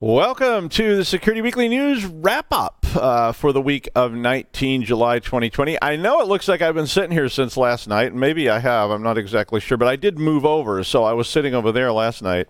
Welcome 0.00 0.68
to 0.68 0.94
the 0.94 1.04
Security 1.04 1.42
Weekly 1.42 1.68
News 1.68 2.06
wrap 2.06 2.52
up 2.52 2.86
uh, 2.94 3.32
for 3.32 3.52
the 3.52 3.60
week 3.60 3.88
of 3.96 4.12
19 4.12 4.84
July 4.84 5.18
2020. 5.18 5.76
I 5.82 5.96
know 5.96 6.20
it 6.20 6.28
looks 6.28 6.46
like 6.46 6.62
I've 6.62 6.76
been 6.76 6.86
sitting 6.86 7.10
here 7.10 7.28
since 7.28 7.56
last 7.56 7.88
night, 7.88 8.14
maybe 8.14 8.48
I 8.48 8.60
have. 8.60 8.92
I'm 8.92 9.02
not 9.02 9.18
exactly 9.18 9.58
sure, 9.58 9.76
but 9.76 9.88
I 9.88 9.96
did 9.96 10.16
move 10.16 10.46
over, 10.46 10.84
so 10.84 11.02
I 11.02 11.14
was 11.14 11.28
sitting 11.28 11.52
over 11.52 11.72
there 11.72 11.90
last 11.90 12.22
night. 12.22 12.46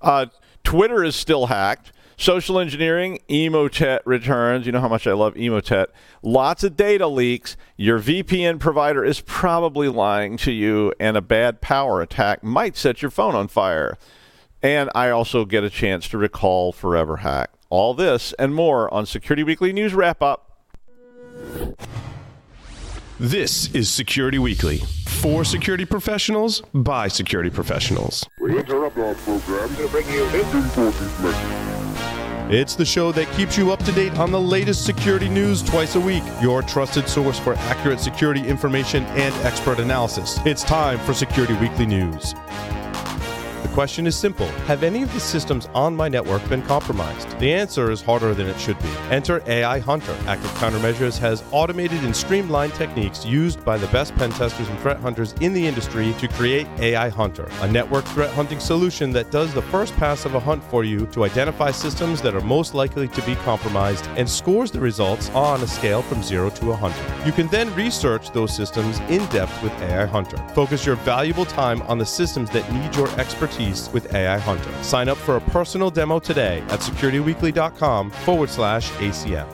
Uh, 0.00 0.26
Twitter 0.64 1.04
is 1.04 1.14
still 1.14 1.46
hacked. 1.46 1.92
Social 2.16 2.58
engineering, 2.58 3.20
Emotet 3.28 4.00
returns. 4.04 4.66
You 4.66 4.72
know 4.72 4.80
how 4.80 4.88
much 4.88 5.06
I 5.06 5.12
love 5.12 5.34
Emotet. 5.34 5.86
Lots 6.20 6.64
of 6.64 6.76
data 6.76 7.06
leaks. 7.06 7.56
Your 7.76 8.00
VPN 8.00 8.58
provider 8.58 9.04
is 9.04 9.20
probably 9.20 9.86
lying 9.86 10.36
to 10.38 10.50
you, 10.50 10.92
and 10.98 11.16
a 11.16 11.22
bad 11.22 11.60
power 11.60 12.02
attack 12.02 12.42
might 12.42 12.76
set 12.76 13.02
your 13.02 13.12
phone 13.12 13.36
on 13.36 13.46
fire. 13.46 13.96
And 14.62 14.90
I 14.94 15.10
also 15.10 15.44
get 15.44 15.62
a 15.64 15.70
chance 15.70 16.08
to 16.08 16.18
recall 16.18 16.72
Forever 16.72 17.18
Hack. 17.18 17.50
All 17.70 17.94
this 17.94 18.32
and 18.38 18.54
more 18.54 18.92
on 18.92 19.06
Security 19.06 19.44
Weekly 19.44 19.72
News 19.72 19.94
Wrap 19.94 20.22
Up. 20.22 20.44
This 23.20 23.72
is 23.74 23.90
Security 23.90 24.38
Weekly 24.38 24.78
for 25.06 25.44
security 25.44 25.84
professionals 25.84 26.62
by 26.72 27.08
security 27.08 27.50
professionals. 27.50 28.24
We 28.40 28.58
interrupt 28.58 28.96
our 28.98 29.14
program 29.14 29.74
to 29.76 29.88
bring 29.88 30.08
you 30.08 30.28
this 30.30 30.54
important 30.54 31.20
message. 31.20 32.52
It's 32.52 32.74
the 32.76 32.84
show 32.84 33.12
that 33.12 33.30
keeps 33.32 33.58
you 33.58 33.72
up 33.72 33.84
to 33.84 33.92
date 33.92 34.16
on 34.18 34.30
the 34.30 34.40
latest 34.40 34.86
security 34.86 35.28
news 35.28 35.62
twice 35.62 35.96
a 35.96 36.00
week. 36.00 36.22
Your 36.40 36.62
trusted 36.62 37.08
source 37.08 37.38
for 37.38 37.54
accurate 37.54 38.00
security 38.00 38.46
information 38.46 39.04
and 39.04 39.34
expert 39.44 39.80
analysis. 39.80 40.38
It's 40.46 40.62
time 40.62 40.98
for 41.00 41.12
Security 41.12 41.54
Weekly 41.54 41.84
News. 41.84 42.34
The 43.62 43.68
question 43.74 44.06
is 44.06 44.14
simple 44.14 44.46
Have 44.66 44.82
any 44.82 45.02
of 45.02 45.12
the 45.12 45.20
systems 45.20 45.68
on 45.74 45.96
my 45.96 46.08
network 46.08 46.46
been 46.48 46.62
compromised? 46.62 47.28
The 47.40 47.52
answer 47.52 47.90
is 47.90 48.00
harder 48.00 48.32
than 48.34 48.46
it 48.46 48.58
should 48.60 48.78
be. 48.80 48.88
Enter 49.10 49.42
AI 49.46 49.80
Hunter. 49.80 50.16
Active 50.26 50.50
Countermeasures 50.52 51.18
has 51.18 51.42
automated 51.50 52.04
and 52.04 52.14
streamlined 52.14 52.74
techniques 52.74 53.24
used 53.24 53.64
by 53.64 53.76
the 53.76 53.88
best 53.88 54.14
pen 54.14 54.30
testers 54.30 54.68
and 54.68 54.78
threat 54.78 54.98
hunters 54.98 55.32
in 55.40 55.52
the 55.52 55.66
industry 55.66 56.14
to 56.18 56.28
create 56.28 56.68
AI 56.78 57.08
Hunter, 57.08 57.48
a 57.62 57.70
network 57.70 58.04
threat 58.06 58.30
hunting 58.30 58.60
solution 58.60 59.12
that 59.12 59.30
does 59.30 59.52
the 59.52 59.62
first 59.62 59.94
pass 59.96 60.24
of 60.24 60.34
a 60.34 60.40
hunt 60.40 60.62
for 60.64 60.84
you 60.84 61.06
to 61.06 61.24
identify 61.24 61.70
systems 61.70 62.22
that 62.22 62.34
are 62.34 62.40
most 62.40 62.74
likely 62.74 63.08
to 63.08 63.22
be 63.22 63.34
compromised 63.36 64.06
and 64.16 64.28
scores 64.28 64.70
the 64.70 64.80
results 64.80 65.30
on 65.30 65.60
a 65.62 65.66
scale 65.66 66.02
from 66.02 66.22
0 66.22 66.50
to 66.50 66.66
100. 66.66 67.26
You 67.26 67.32
can 67.32 67.48
then 67.48 67.74
research 67.74 68.30
those 68.30 68.54
systems 68.54 69.00
in 69.10 69.24
depth 69.26 69.62
with 69.62 69.72
AI 69.82 70.06
Hunter. 70.06 70.36
Focus 70.54 70.86
your 70.86 70.96
valuable 70.96 71.44
time 71.44 71.82
on 71.82 71.98
the 71.98 72.06
systems 72.06 72.50
that 72.50 72.70
need 72.72 72.94
your 72.94 73.08
expertise 73.18 73.47
with 73.92 74.14
AI 74.14 74.38
Hunter. 74.38 74.70
Sign 74.82 75.08
up 75.08 75.18
for 75.18 75.36
a 75.36 75.40
personal 75.40 75.90
demo 75.90 76.18
today 76.18 76.60
at 76.68 76.80
securityweekly.com 76.80 78.10
forward 78.10 78.50
slash 78.50 78.90
ACM. 78.92 79.46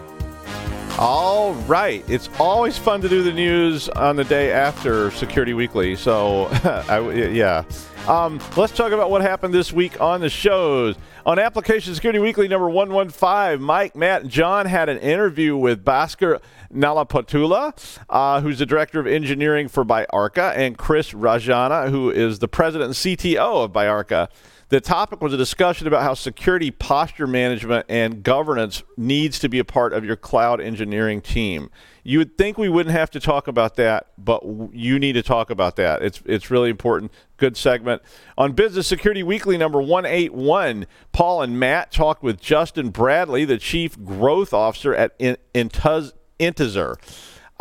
All 0.99 1.55
right. 1.67 2.05
It's 2.09 2.29
always 2.39 2.79
fun 2.79 3.01
to 3.01 3.09
do 3.09 3.23
the 3.23 3.33
news 3.33 3.89
on 3.89 4.17
the 4.17 4.25
day 4.25 4.53
after 4.53 5.11
Security 5.11 5.53
Weekly. 5.53 5.97
So, 5.97 6.47
I, 6.89 7.01
yeah. 7.11 7.65
Um, 8.09 8.39
let's 8.55 8.75
talk 8.75 8.93
about 8.93 9.11
what 9.11 9.23
happened 9.23 9.55
this 9.55 9.73
week 9.73 9.99
on 9.99 10.21
the 10.21 10.29
shows. 10.29 10.95
On 11.25 11.39
Application 11.39 11.95
Security 11.95 12.19
Weekly 12.19 12.49
number 12.49 12.69
115, 12.69 13.65
Mike, 13.65 13.97
Matt, 13.97 14.23
and 14.23 14.31
John 14.31 14.67
had 14.67 14.91
an 14.91 14.99
interview 14.99 15.57
with 15.57 15.87
Bhaskar 15.87 16.43
Nalapatula, 16.71 17.99
uh, 18.11 18.43
who's 18.43 18.59
the 18.59 18.67
Director 18.67 19.01
of 19.01 19.07
Engineering 19.07 19.69
for 19.69 19.87
Biarca, 19.87 20.55
and 20.55 20.77
Chris 20.77 21.13
Rajana, 21.13 21.89
who 21.89 22.11
is 22.11 22.41
the 22.41 22.49
President 22.49 22.89
and 22.89 22.95
CTO 22.95 23.65
of 23.65 23.73
Biarca. 23.73 24.29
The 24.69 24.83
topic 24.83 25.23
was 25.23 25.33
a 25.33 25.39
discussion 25.39 25.87
about 25.87 26.03
how 26.03 26.13
security 26.13 26.71
posture 26.71 27.27
management 27.27 27.87
and 27.89 28.23
governance 28.23 28.83
needs 28.99 29.39
to 29.39 29.49
be 29.49 29.59
a 29.59 29.65
part 29.65 29.95
of 29.95 30.05
your 30.05 30.17
cloud 30.17 30.61
engineering 30.61 31.23
team. 31.23 31.71
You 32.07 32.19
would 32.19 32.37
think 32.37 32.59
we 32.59 32.69
wouldn't 32.69 32.95
have 32.95 33.11
to 33.13 33.21
talk 33.21 33.49
about 33.49 33.77
that, 33.77 34.09
but 34.19 34.45
you 34.73 34.99
need 34.99 35.15
to 35.15 35.23
talk 35.23 35.49
about 35.49 35.77
that. 35.77 36.03
It's 36.03 36.23
it's 36.27 36.51
really 36.51 36.69
important. 36.69 37.11
Good 37.39 37.57
segment 37.57 38.03
on 38.37 38.53
Business 38.53 38.87
Security 38.87 39.23
Weekly 39.23 39.57
number 39.57 39.81
181. 39.81 40.87
Paul 41.13 41.43
and 41.43 41.59
Matt 41.59 41.91
talked 41.91 42.23
with 42.23 42.39
Justin 42.39 42.91
Bradley, 42.91 43.47
the 43.47 43.57
Chief 43.57 44.03
Growth 44.05 44.53
Officer 44.53 44.95
at 44.95 45.19
Intuz 45.19 46.13
Intezer. 46.39 46.97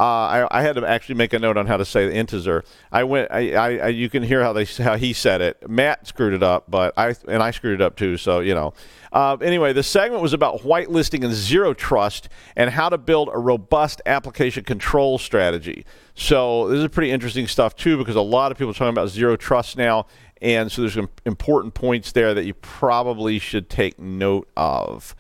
Uh, 0.04 0.48
I, 0.52 0.60
I, 0.60 0.62
had 0.64 0.76
to 0.76 0.86
actually 0.86 1.16
make 1.16 1.32
a 1.32 1.40
note 1.40 1.56
on 1.56 1.66
how 1.66 1.78
to 1.78 1.86
say 1.86 2.06
the 2.06 2.14
Intezer. 2.14 2.66
I 2.92 3.06
went. 3.06 3.32
I, 3.32 3.56
I, 3.56 3.88
you 3.88 4.10
can 4.10 4.22
hear 4.22 4.44
how 4.44 4.52
they 4.52 4.66
how 4.66 4.98
he 4.98 5.14
said 5.14 5.40
it. 5.40 5.70
Matt 5.70 6.08
screwed 6.08 6.34
it 6.34 6.44
up, 6.44 6.70
but 6.70 6.94
I 6.98 7.16
and 7.30 7.42
I 7.42 7.52
screwed 7.52 7.80
it 7.80 7.82
up 7.82 7.96
too. 7.96 8.18
So 8.18 8.42
you 8.42 8.54
know. 8.54 8.74
Uh, 9.14 9.38
anyway, 9.42 9.72
the 9.72 9.84
segment 9.84 10.22
was 10.22 10.34
about 10.34 10.64
whitelisting 10.64 11.24
and 11.24 11.34
zero 11.34 11.74
trust 11.74 12.28
and 12.58 12.72
how 12.72 12.90
to 12.90 12.98
build 12.98 13.30
a 13.32 13.38
robust 13.38 14.02
application 14.06 14.66
control 14.66 15.18
strategy. 15.18 15.86
So 16.16 16.68
this 16.68 16.80
is 16.80 16.90
pretty 16.90 17.12
interesting 17.12 17.48
stuff 17.48 17.74
too, 17.74 17.98
because 17.98 18.18
a 18.18 18.22
lot 18.22 18.52
of 18.52 18.58
people 18.58 18.72
are 18.72 18.74
talking 18.74 18.90
about 18.90 19.08
zero 19.08 19.38
trust 19.38 19.78
now, 19.78 20.08
and 20.42 20.70
so 20.70 20.82
there's 20.82 20.96
some 20.96 21.12
important 21.26 21.76
points 21.76 22.12
there 22.12 22.34
that 22.34 22.44
you 22.44 22.56
probably 22.56 23.40
should 23.40 23.70
take 23.70 23.98
note 23.98 24.50
of. 24.58 25.16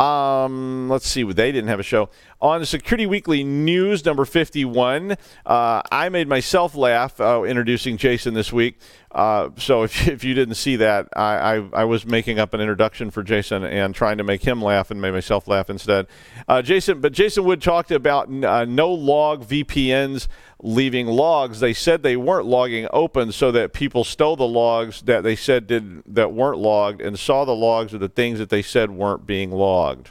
Um, 0.00 0.88
let's 0.88 1.06
see, 1.06 1.24
they 1.24 1.52
didn't 1.52 1.68
have 1.68 1.78
a 1.78 1.82
show. 1.82 2.08
On 2.40 2.64
Security 2.64 3.04
Weekly 3.04 3.44
News 3.44 4.02
number 4.02 4.24
51, 4.24 5.12
uh, 5.44 5.82
I 5.92 6.08
made 6.08 6.26
myself 6.26 6.74
laugh 6.74 7.20
uh, 7.20 7.42
introducing 7.42 7.98
Jason 7.98 8.32
this 8.32 8.50
week. 8.50 8.78
Uh, 9.12 9.50
so 9.58 9.82
if, 9.82 10.08
if 10.08 10.24
you 10.24 10.32
didn't 10.32 10.54
see 10.54 10.76
that, 10.76 11.08
I, 11.14 11.56
I, 11.56 11.68
I, 11.74 11.84
was 11.84 12.06
making 12.06 12.38
up 12.38 12.54
an 12.54 12.62
introduction 12.62 13.10
for 13.10 13.22
Jason 13.22 13.62
and 13.62 13.94
trying 13.94 14.16
to 14.16 14.24
make 14.24 14.42
him 14.42 14.62
laugh 14.62 14.90
and 14.90 15.02
made 15.02 15.10
myself 15.10 15.46
laugh 15.46 15.68
instead. 15.68 16.06
Uh, 16.48 16.62
Jason, 16.62 17.02
but 17.02 17.12
Jason 17.12 17.44
Wood 17.44 17.60
talked 17.60 17.90
about 17.90 18.32
uh, 18.42 18.64
no 18.64 18.90
log 18.90 19.44
VPNs 19.44 20.28
leaving 20.62 21.06
logs. 21.06 21.60
They 21.60 21.72
said 21.72 22.02
they 22.02 22.16
weren't 22.16 22.46
logging 22.46 22.86
open 22.92 23.32
so 23.32 23.50
that 23.52 23.72
people 23.72 24.04
stole 24.04 24.36
the 24.36 24.46
logs 24.46 25.02
that 25.02 25.22
they 25.22 25.36
said 25.36 25.66
did 25.66 26.02
that 26.14 26.32
weren't 26.32 26.58
logged 26.58 27.00
and 27.00 27.18
saw 27.18 27.44
the 27.44 27.54
logs 27.54 27.94
of 27.94 28.00
the 28.00 28.08
things 28.08 28.38
that 28.38 28.50
they 28.50 28.62
said 28.62 28.90
weren't 28.90 29.26
being 29.26 29.50
logged. 29.50 30.10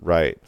Right. 0.00 0.38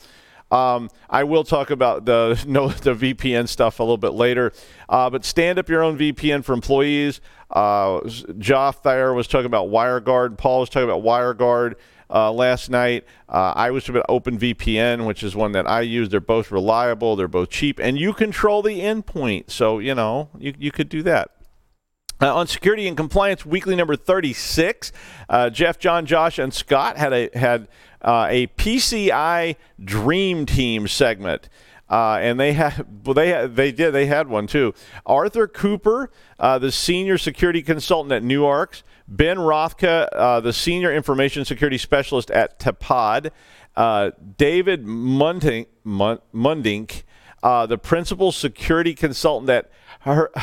Um, 0.50 0.88
I 1.10 1.24
will 1.24 1.44
talk 1.44 1.70
about 1.70 2.04
the 2.04 2.42
no, 2.48 2.68
the 2.68 2.94
VPN 2.94 3.48
stuff 3.48 3.80
a 3.80 3.82
little 3.82 3.98
bit 3.98 4.12
later, 4.12 4.52
uh, 4.88 5.10
but 5.10 5.24
stand 5.24 5.58
up 5.58 5.68
your 5.68 5.82
own 5.82 5.98
VPN 5.98 6.44
for 6.44 6.52
employees. 6.52 7.20
Uh, 7.50 8.00
Joff 8.00 8.82
there 8.82 9.14
was 9.14 9.26
talking 9.26 9.46
about 9.46 9.68
WireGuard. 9.68 10.36
Paul 10.36 10.60
was 10.60 10.68
talking 10.68 10.88
about 10.88 11.02
WireGuard 11.02 11.74
uh, 12.10 12.32
last 12.32 12.70
night. 12.70 13.04
Uh, 13.28 13.52
I 13.54 13.70
was 13.70 13.88
about 13.88 14.06
OpenVPN, 14.08 15.06
which 15.06 15.22
is 15.22 15.36
one 15.36 15.52
that 15.52 15.68
I 15.68 15.82
use. 15.82 16.08
They're 16.08 16.20
both 16.20 16.50
reliable. 16.50 17.16
They're 17.16 17.28
both 17.28 17.50
cheap, 17.50 17.78
and 17.78 17.98
you 17.98 18.12
control 18.12 18.62
the 18.62 18.80
endpoint. 18.80 19.50
So 19.50 19.78
you 19.78 19.94
know 19.94 20.30
you 20.38 20.54
you 20.58 20.70
could 20.70 20.88
do 20.88 21.02
that. 21.02 21.30
Uh, 22.20 22.34
on 22.34 22.48
security 22.48 22.88
and 22.88 22.96
compliance 22.96 23.46
weekly 23.46 23.76
number 23.76 23.94
36 23.94 24.90
uh, 25.28 25.48
jeff 25.48 25.78
john 25.78 26.04
josh 26.04 26.36
and 26.36 26.52
scott 26.52 26.96
had 26.96 27.12
a 27.12 27.30
had 27.32 27.68
uh, 28.02 28.26
a 28.28 28.48
pci 28.48 29.54
dream 29.84 30.44
team 30.44 30.88
segment 30.88 31.48
uh, 31.88 32.18
and 32.20 32.40
they 32.40 32.54
had 32.54 33.04
well 33.04 33.14
they 33.14 33.28
had, 33.28 33.54
they 33.54 33.70
did 33.70 33.92
they 33.92 34.06
had 34.06 34.26
one 34.26 34.48
too 34.48 34.74
arthur 35.06 35.46
cooper 35.46 36.10
uh, 36.40 36.58
the 36.58 36.72
senior 36.72 37.18
security 37.18 37.62
consultant 37.62 38.10
at 38.10 38.24
nuarx 38.24 38.82
ben 39.08 39.38
rothke 39.38 40.08
uh, 40.12 40.40
the 40.40 40.52
senior 40.52 40.92
information 40.94 41.44
security 41.44 41.78
specialist 41.78 42.30
at 42.30 42.58
tapad 42.58 43.30
david 44.36 44.84
mundhenk, 44.84 45.66
mundhenk 45.84 47.02
the 47.42 47.78
principal 47.82 48.30
security 48.30 48.94
consultant 48.94 49.50
at 49.50 49.70
her 50.00 50.30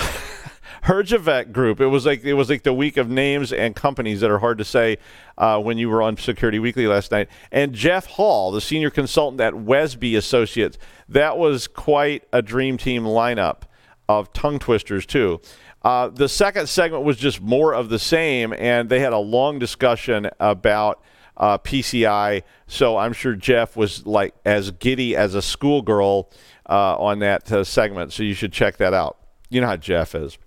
Herjavec 0.86 1.52
Group. 1.52 1.82
It 1.82 1.88
was 1.88 2.06
like 2.06 2.24
it 2.24 2.36
was 2.36 2.50
like 2.50 2.64
the 2.64 2.74
week 2.74 2.98
of 2.98 3.10
names 3.10 3.52
and 3.52 3.76
companies 3.76 4.22
that 4.22 4.30
are 4.30 4.40
hard 4.40 4.60
to 4.60 4.64
say 4.64 4.98
uh, 5.38 5.60
when 5.60 5.78
you 5.78 5.90
were 5.90 6.02
on 6.02 6.16
Security 6.18 6.60
Weekly 6.60 6.86
last 6.86 7.12
night. 7.12 7.28
And 7.52 7.74
Jeff 7.74 8.06
Hall, 8.06 8.52
the 8.52 8.62
senior 8.62 8.92
consultant 8.92 9.42
at 9.42 9.54
Wesbey 9.54 10.16
Associates. 10.16 10.78
That 11.10 11.38
was 11.38 11.68
quite 11.68 12.28
a 12.32 12.42
dream 12.42 12.78
team 12.78 13.04
lineup 13.04 13.64
of 14.08 14.32
tongue 14.34 14.60
twisters 14.60 15.06
too. 15.08 15.42
Uh, 15.86 16.10
the 16.10 16.28
second 16.28 16.68
segment 16.68 17.04
was 17.04 17.16
just 17.16 17.40
more 17.40 17.74
of 17.74 17.90
the 17.90 18.00
same, 18.00 18.54
and 18.58 18.90
they 18.90 19.00
had 19.00 19.14
a 19.14 19.20
long 19.20 19.60
discussion 19.60 20.30
about. 20.40 21.02
Uh, 21.38 21.58
PCI. 21.58 22.44
So 22.66 22.96
I'm 22.96 23.12
sure 23.12 23.36
Jeff 23.36 23.76
was 23.76 24.06
like 24.06 24.34
as 24.46 24.72
giddy 24.72 25.18
as 25.18 25.36
a 25.36 25.42
schoolgirl 25.42 26.32
uh, 26.70 26.96
on 26.96 27.20
that 27.20 27.52
uh, 27.52 27.66
segment. 27.66 28.14
So 28.14 28.24
you 28.24 28.34
should 28.34 28.54
check 28.54 28.78
that 28.78 28.94
out. 28.94 29.18
You 29.50 29.60
know 29.60 29.68
how 29.68 29.76
Jeff 29.76 30.16
is 30.16 30.38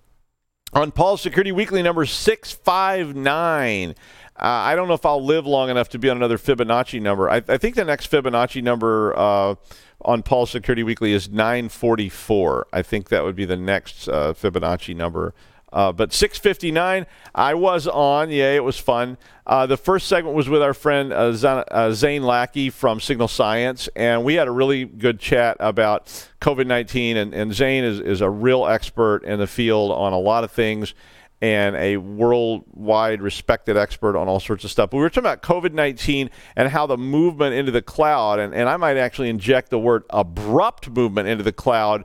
on 0.72 0.92
Paul's 0.92 1.20
Security 1.22 1.52
Weekly 1.52 1.82
number 1.82 2.04
659. 2.04 3.94
Uh, 4.38 4.44
I 4.46 4.76
don't 4.76 4.86
know 4.86 4.94
if 4.94 5.04
I'll 5.04 5.24
live 5.24 5.46
long 5.46 5.68
enough 5.68 5.88
to 5.90 5.98
be 5.98 6.08
on 6.08 6.16
another 6.16 6.38
Fibonacci 6.38 7.02
number. 7.02 7.28
I, 7.28 7.42
I 7.48 7.58
think 7.58 7.74
the 7.74 7.84
next 7.84 8.08
Fibonacci 8.10 8.62
number 8.62 9.18
uh, 9.18 9.56
on 10.02 10.22
Paul's 10.22 10.50
Security 10.50 10.84
Weekly 10.84 11.12
is 11.12 11.28
944. 11.28 12.68
I 12.72 12.82
think 12.82 13.08
that 13.08 13.24
would 13.24 13.34
be 13.34 13.44
the 13.44 13.56
next 13.56 14.08
uh, 14.08 14.32
Fibonacci 14.34 14.94
number 14.94 15.34
Uh, 15.70 15.92
but 15.92 16.10
6:59, 16.10 17.04
I 17.34 17.54
was 17.54 17.86
on. 17.86 18.30
Yay, 18.30 18.56
it 18.56 18.64
was 18.64 18.78
fun. 18.78 19.18
Uh, 19.46 19.66
the 19.66 19.76
first 19.76 20.08
segment 20.08 20.34
was 20.34 20.48
with 20.48 20.62
our 20.62 20.72
friend 20.72 21.12
uh, 21.12 21.32
Zan, 21.32 21.64
Zane 21.92 22.22
Lackey 22.22 22.70
from 22.70 23.00
Signal 23.00 23.28
Science, 23.28 23.88
and 23.96 24.24
we 24.24 24.34
had 24.34 24.48
a 24.48 24.50
really 24.50 24.84
good 24.84 25.18
chat 25.18 25.56
about 25.60 26.06
COVID-19. 26.40 27.16
And, 27.16 27.34
and 27.34 27.52
Zane 27.52 27.84
is, 27.84 28.00
is 28.00 28.20
a 28.20 28.30
real 28.30 28.66
expert 28.66 29.24
in 29.24 29.38
the 29.40 29.46
field 29.46 29.90
on 29.90 30.12
a 30.12 30.18
lot 30.18 30.44
of 30.44 30.50
things 30.52 30.94
and 31.40 31.76
a 31.76 31.96
worldwide 31.96 33.22
respected 33.22 33.76
expert 33.76 34.16
on 34.16 34.28
all 34.28 34.40
sorts 34.40 34.64
of 34.64 34.70
stuff. 34.70 34.90
But 34.90 34.96
we 34.96 35.02
were 35.02 35.10
talking 35.10 35.30
about 35.30 35.42
COVID 35.42 35.72
19 35.72 36.30
and 36.56 36.68
how 36.68 36.86
the 36.86 36.98
movement 36.98 37.54
into 37.54 37.70
the 37.70 37.82
cloud, 37.82 38.38
and, 38.40 38.54
and 38.54 38.68
I 38.68 38.76
might 38.76 38.96
actually 38.96 39.28
inject 39.28 39.70
the 39.70 39.78
word 39.78 40.04
abrupt 40.10 40.90
movement 40.90 41.28
into 41.28 41.44
the 41.44 41.52
cloud. 41.52 42.04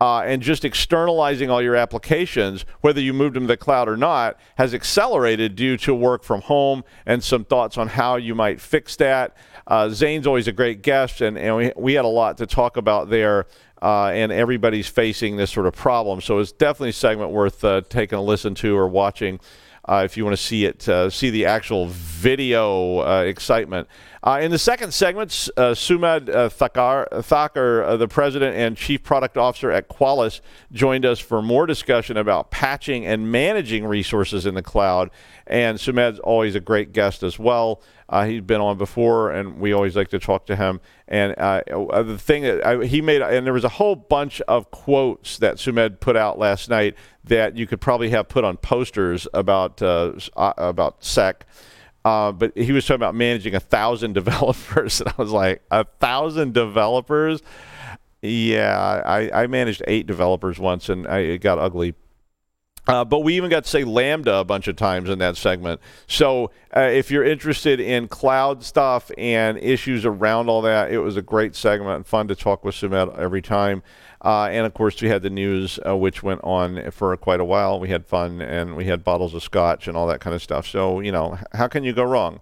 Uh, 0.00 0.22
and 0.22 0.42
just 0.42 0.64
externalizing 0.64 1.50
all 1.50 1.62
your 1.62 1.76
applications, 1.76 2.66
whether 2.80 3.00
you 3.00 3.12
moved 3.14 3.36
them 3.36 3.44
to 3.44 3.46
the 3.46 3.56
cloud 3.56 3.88
or 3.88 3.96
not, 3.96 4.38
has 4.56 4.74
accelerated 4.74 5.54
due 5.54 5.76
to 5.76 5.94
work 5.94 6.24
from 6.24 6.42
home 6.42 6.82
and 7.06 7.22
some 7.22 7.44
thoughts 7.44 7.78
on 7.78 7.86
how 7.86 8.16
you 8.16 8.34
might 8.34 8.60
fix 8.60 8.96
that. 8.96 9.36
Uh, 9.68 9.88
Zane's 9.88 10.26
always 10.26 10.48
a 10.48 10.52
great 10.52 10.82
guest, 10.82 11.20
and, 11.20 11.38
and 11.38 11.56
we, 11.56 11.72
we 11.76 11.94
had 11.94 12.04
a 12.04 12.08
lot 12.08 12.36
to 12.38 12.46
talk 12.46 12.76
about 12.76 13.08
there 13.08 13.46
uh, 13.84 14.06
and 14.06 14.32
everybody's 14.32 14.88
facing 14.88 15.36
this 15.36 15.50
sort 15.50 15.66
of 15.66 15.74
problem. 15.74 16.22
So 16.22 16.38
it's 16.38 16.52
definitely 16.52 16.88
a 16.88 16.94
segment 16.94 17.32
worth 17.32 17.62
uh, 17.62 17.82
taking 17.90 18.18
a 18.18 18.22
listen 18.22 18.54
to 18.56 18.74
or 18.74 18.88
watching. 18.88 19.40
Uh, 19.86 20.00
if 20.02 20.16
you 20.16 20.24
want 20.24 20.34
to 20.34 20.42
see 20.42 20.64
it, 20.64 20.88
uh, 20.88 21.10
see 21.10 21.28
the 21.28 21.44
actual 21.44 21.88
video 21.88 23.00
uh, 23.00 23.20
excitement. 23.26 23.86
Uh, 24.22 24.38
in 24.40 24.50
the 24.50 24.58
second 24.58 24.94
segment, 24.94 25.50
uh, 25.58 25.74
Thakar, 25.74 27.06
the 27.98 28.08
president 28.08 28.56
and 28.56 28.78
chief 28.78 29.02
product 29.02 29.36
officer 29.36 29.70
at 29.70 29.90
Qualys, 29.90 30.40
joined 30.72 31.04
us 31.04 31.18
for 31.18 31.42
more 31.42 31.66
discussion 31.66 32.16
about 32.16 32.50
patching 32.50 33.04
and 33.04 33.30
managing 33.30 33.84
resources 33.84 34.46
in 34.46 34.54
the 34.54 34.62
cloud. 34.62 35.10
And 35.46 35.76
Sumedh's 35.76 36.20
always 36.20 36.54
a 36.54 36.60
great 36.60 36.94
guest 36.94 37.22
as 37.22 37.38
well. 37.38 37.82
Uh, 38.08 38.26
he's 38.26 38.42
been 38.42 38.60
on 38.60 38.76
before, 38.76 39.30
and 39.30 39.58
we 39.58 39.72
always 39.72 39.96
like 39.96 40.08
to 40.08 40.18
talk 40.18 40.46
to 40.46 40.56
him. 40.56 40.80
And 41.08 41.34
uh, 41.38 41.62
the 42.02 42.18
thing 42.18 42.42
that 42.42 42.66
I, 42.66 42.84
he 42.84 43.00
made, 43.00 43.22
and 43.22 43.46
there 43.46 43.54
was 43.54 43.64
a 43.64 43.70
whole 43.70 43.96
bunch 43.96 44.40
of 44.42 44.70
quotes 44.70 45.38
that 45.38 45.56
Sumedh 45.56 46.00
put 46.00 46.16
out 46.16 46.38
last 46.38 46.68
night 46.68 46.96
that 47.24 47.56
you 47.56 47.66
could 47.66 47.80
probably 47.80 48.10
have 48.10 48.28
put 48.28 48.44
on 48.44 48.56
posters 48.58 49.26
about 49.32 49.80
uh, 49.80 50.12
about 50.36 51.02
SEC. 51.02 51.46
Uh, 52.04 52.32
but 52.32 52.56
he 52.56 52.70
was 52.72 52.84
talking 52.84 52.96
about 52.96 53.14
managing 53.14 53.54
a 53.54 53.60
thousand 53.60 54.12
developers, 54.14 55.00
and 55.00 55.08
I 55.08 55.14
was 55.16 55.30
like, 55.30 55.62
a 55.70 55.84
thousand 55.84 56.52
developers? 56.52 57.42
Yeah, 58.20 59.02
I, 59.04 59.42
I 59.42 59.46
managed 59.46 59.82
eight 59.86 60.06
developers 60.06 60.58
once, 60.58 60.88
and 60.88 61.06
I, 61.06 61.18
it 61.20 61.38
got 61.38 61.58
ugly. 61.58 61.94
Uh, 62.86 63.04
but 63.04 63.20
we 63.20 63.34
even 63.36 63.48
got 63.48 63.64
to 63.64 63.70
say 63.70 63.82
Lambda 63.84 64.36
a 64.36 64.44
bunch 64.44 64.68
of 64.68 64.76
times 64.76 65.08
in 65.08 65.18
that 65.18 65.36
segment. 65.36 65.80
So 66.06 66.50
uh, 66.76 66.80
if 66.80 67.10
you're 67.10 67.24
interested 67.24 67.80
in 67.80 68.08
cloud 68.08 68.62
stuff 68.62 69.10
and 69.16 69.56
issues 69.58 70.04
around 70.04 70.48
all 70.48 70.62
that, 70.62 70.90
it 70.90 70.98
was 70.98 71.16
a 71.16 71.22
great 71.22 71.54
segment 71.54 71.96
and 71.96 72.06
fun 72.06 72.28
to 72.28 72.34
talk 72.34 72.64
with 72.64 72.74
Sumedh 72.74 73.18
every 73.18 73.40
time. 73.40 73.82
Uh, 74.22 74.48
and 74.50 74.66
of 74.66 74.74
course, 74.74 75.00
we 75.00 75.08
had 75.08 75.22
the 75.22 75.30
news, 75.30 75.78
uh, 75.86 75.96
which 75.96 76.22
went 76.22 76.40
on 76.44 76.90
for 76.90 77.16
quite 77.16 77.40
a 77.40 77.44
while. 77.44 77.80
We 77.80 77.88
had 77.88 78.06
fun 78.06 78.40
and 78.40 78.76
we 78.76 78.86
had 78.86 79.04
bottles 79.04 79.34
of 79.34 79.42
scotch 79.42 79.88
and 79.88 79.96
all 79.96 80.06
that 80.08 80.20
kind 80.20 80.34
of 80.34 80.42
stuff. 80.42 80.66
So, 80.66 81.00
you 81.00 81.12
know, 81.12 81.38
how 81.52 81.68
can 81.68 81.84
you 81.84 81.92
go 81.92 82.04
wrong? 82.04 82.40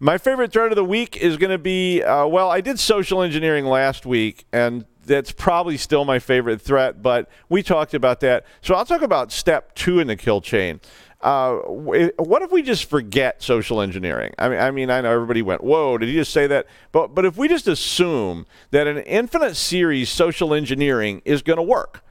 My 0.00 0.18
favorite 0.18 0.52
thread 0.52 0.72
of 0.72 0.76
the 0.76 0.84
week 0.84 1.16
is 1.16 1.36
going 1.36 1.50
to 1.50 1.58
be 1.58 2.02
uh, 2.02 2.26
well, 2.26 2.50
I 2.50 2.60
did 2.60 2.78
social 2.78 3.22
engineering 3.22 3.64
last 3.64 4.04
week, 4.04 4.44
and 4.52 4.84
that's 5.06 5.32
probably 5.32 5.76
still 5.76 6.04
my 6.04 6.18
favorite 6.18 6.60
threat, 6.60 7.02
but 7.02 7.28
we 7.48 7.62
talked 7.62 7.94
about 7.94 8.20
that. 8.20 8.44
So 8.62 8.74
I'll 8.74 8.84
talk 8.84 9.02
about 9.02 9.32
step 9.32 9.74
two 9.74 10.00
in 10.00 10.06
the 10.06 10.16
kill 10.16 10.40
chain 10.40 10.80
uh, 11.24 11.56
what 11.56 12.42
if 12.42 12.52
we 12.52 12.60
just 12.60 12.84
forget 12.84 13.42
social 13.42 13.80
engineering? 13.80 14.34
I 14.38 14.50
mean, 14.50 14.58
I 14.60 14.70
mean, 14.70 14.90
I 14.90 15.00
know 15.00 15.10
everybody 15.10 15.40
went, 15.40 15.64
"Whoa, 15.64 15.96
did 15.96 16.10
he 16.10 16.14
just 16.14 16.32
say 16.32 16.46
that?" 16.48 16.66
But 16.92 17.14
but 17.14 17.24
if 17.24 17.38
we 17.38 17.48
just 17.48 17.66
assume 17.66 18.44
that 18.72 18.86
an 18.86 18.98
infinite 18.98 19.56
series 19.56 20.10
social 20.10 20.52
engineering 20.52 21.22
is 21.24 21.40
going 21.40 21.56
to 21.56 21.62
work, 21.62 22.04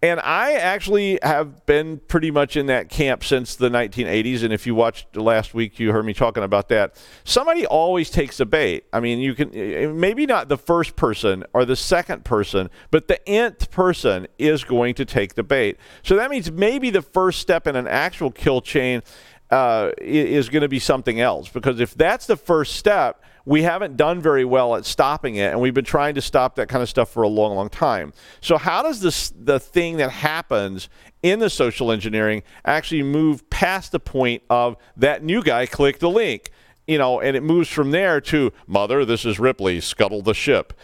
and 0.00 0.20
I 0.20 0.52
actually 0.52 1.18
have 1.22 1.66
been 1.66 1.98
pretty 2.06 2.30
much 2.30 2.56
in 2.56 2.66
that 2.66 2.88
camp 2.88 3.24
since 3.24 3.56
the 3.56 3.68
1980s. 3.68 4.44
And 4.44 4.52
if 4.52 4.64
you 4.64 4.74
watched 4.76 5.16
last 5.16 5.54
week, 5.54 5.80
you 5.80 5.90
heard 5.90 6.04
me 6.04 6.14
talking 6.14 6.44
about 6.44 6.68
that. 6.68 6.94
Somebody 7.24 7.66
always 7.66 8.08
takes 8.08 8.38
a 8.38 8.46
bait. 8.46 8.84
I 8.92 9.00
mean, 9.00 9.18
you 9.18 9.34
can 9.34 9.50
maybe 9.98 10.24
not 10.24 10.48
the 10.48 10.56
first 10.56 10.94
person 10.94 11.44
or 11.52 11.64
the 11.64 11.74
second 11.74 12.24
person, 12.24 12.70
but 12.92 13.08
the 13.08 13.28
nth 13.28 13.72
person 13.72 14.28
is 14.38 14.62
going 14.62 14.94
to 14.94 15.04
take 15.04 15.34
the 15.34 15.42
bait. 15.42 15.78
So 16.04 16.14
that 16.14 16.30
means 16.30 16.52
maybe 16.52 16.90
the 16.90 17.02
first 17.02 17.40
step 17.40 17.66
in 17.66 17.74
an 17.74 17.88
actual 17.88 18.30
kill 18.30 18.60
chain 18.60 19.02
uh, 19.50 19.90
is 19.98 20.48
going 20.48 20.62
to 20.62 20.68
be 20.68 20.78
something 20.78 21.20
else. 21.20 21.48
Because 21.48 21.80
if 21.80 21.94
that's 21.94 22.26
the 22.26 22.36
first 22.36 22.76
step, 22.76 23.22
we 23.48 23.62
haven't 23.62 23.96
done 23.96 24.20
very 24.20 24.44
well 24.44 24.76
at 24.76 24.84
stopping 24.84 25.36
it, 25.36 25.50
and 25.50 25.58
we've 25.58 25.72
been 25.72 25.82
trying 25.82 26.14
to 26.16 26.20
stop 26.20 26.56
that 26.56 26.68
kind 26.68 26.82
of 26.82 26.88
stuff 26.88 27.10
for 27.10 27.22
a 27.22 27.28
long, 27.28 27.56
long 27.56 27.70
time. 27.70 28.12
So, 28.42 28.58
how 28.58 28.82
does 28.82 29.00
this 29.00 29.30
the 29.30 29.58
thing 29.58 29.96
that 29.96 30.10
happens 30.10 30.90
in 31.22 31.38
the 31.38 31.48
social 31.48 31.90
engineering 31.90 32.42
actually 32.66 33.02
move 33.02 33.48
past 33.48 33.92
the 33.92 34.00
point 34.00 34.42
of 34.50 34.76
that 34.98 35.24
new 35.24 35.42
guy 35.42 35.64
clicked 35.64 36.00
the 36.00 36.10
link? 36.10 36.50
You 36.86 36.98
know, 36.98 37.22
and 37.22 37.38
it 37.38 37.42
moves 37.42 37.70
from 37.70 37.90
there 37.90 38.20
to 38.20 38.52
mother, 38.66 39.06
this 39.06 39.24
is 39.24 39.40
Ripley, 39.40 39.80
scuttle 39.80 40.20
the 40.20 40.34
ship. 40.34 40.74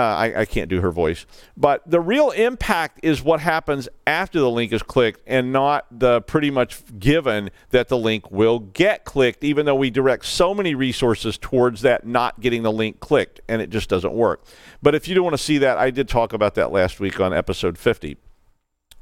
Uh, 0.00 0.16
I, 0.16 0.40
I, 0.40 0.44
can't 0.46 0.70
do 0.70 0.80
her 0.80 0.90
voice. 0.90 1.26
But 1.58 1.82
the 1.84 2.00
real 2.00 2.30
impact 2.30 3.00
is 3.02 3.20
what 3.20 3.40
happens 3.40 3.86
after 4.06 4.40
the 4.40 4.48
link 4.48 4.72
is 4.72 4.82
clicked 4.82 5.20
and 5.26 5.52
not 5.52 5.84
the 5.90 6.22
pretty 6.22 6.50
much 6.50 6.82
given 6.98 7.50
that 7.68 7.88
the 7.88 7.98
link 7.98 8.30
will 8.30 8.60
get 8.60 9.04
clicked, 9.04 9.44
even 9.44 9.66
though 9.66 9.74
we 9.74 9.90
direct 9.90 10.24
so 10.24 10.54
many 10.54 10.74
resources 10.74 11.36
towards 11.36 11.82
that 11.82 12.06
not 12.06 12.40
getting 12.40 12.62
the 12.62 12.72
link 12.72 12.98
clicked 13.00 13.42
and 13.46 13.60
it 13.60 13.68
just 13.68 13.90
doesn't 13.90 14.14
work. 14.14 14.42
But 14.80 14.94
if 14.94 15.06
you 15.06 15.14
don't 15.14 15.24
want 15.24 15.34
to 15.34 15.42
see 15.42 15.58
that, 15.58 15.76
I 15.76 15.90
did 15.90 16.08
talk 16.08 16.32
about 16.32 16.54
that 16.54 16.72
last 16.72 16.98
week 16.98 17.20
on 17.20 17.34
episode 17.34 17.76
50. 17.76 18.16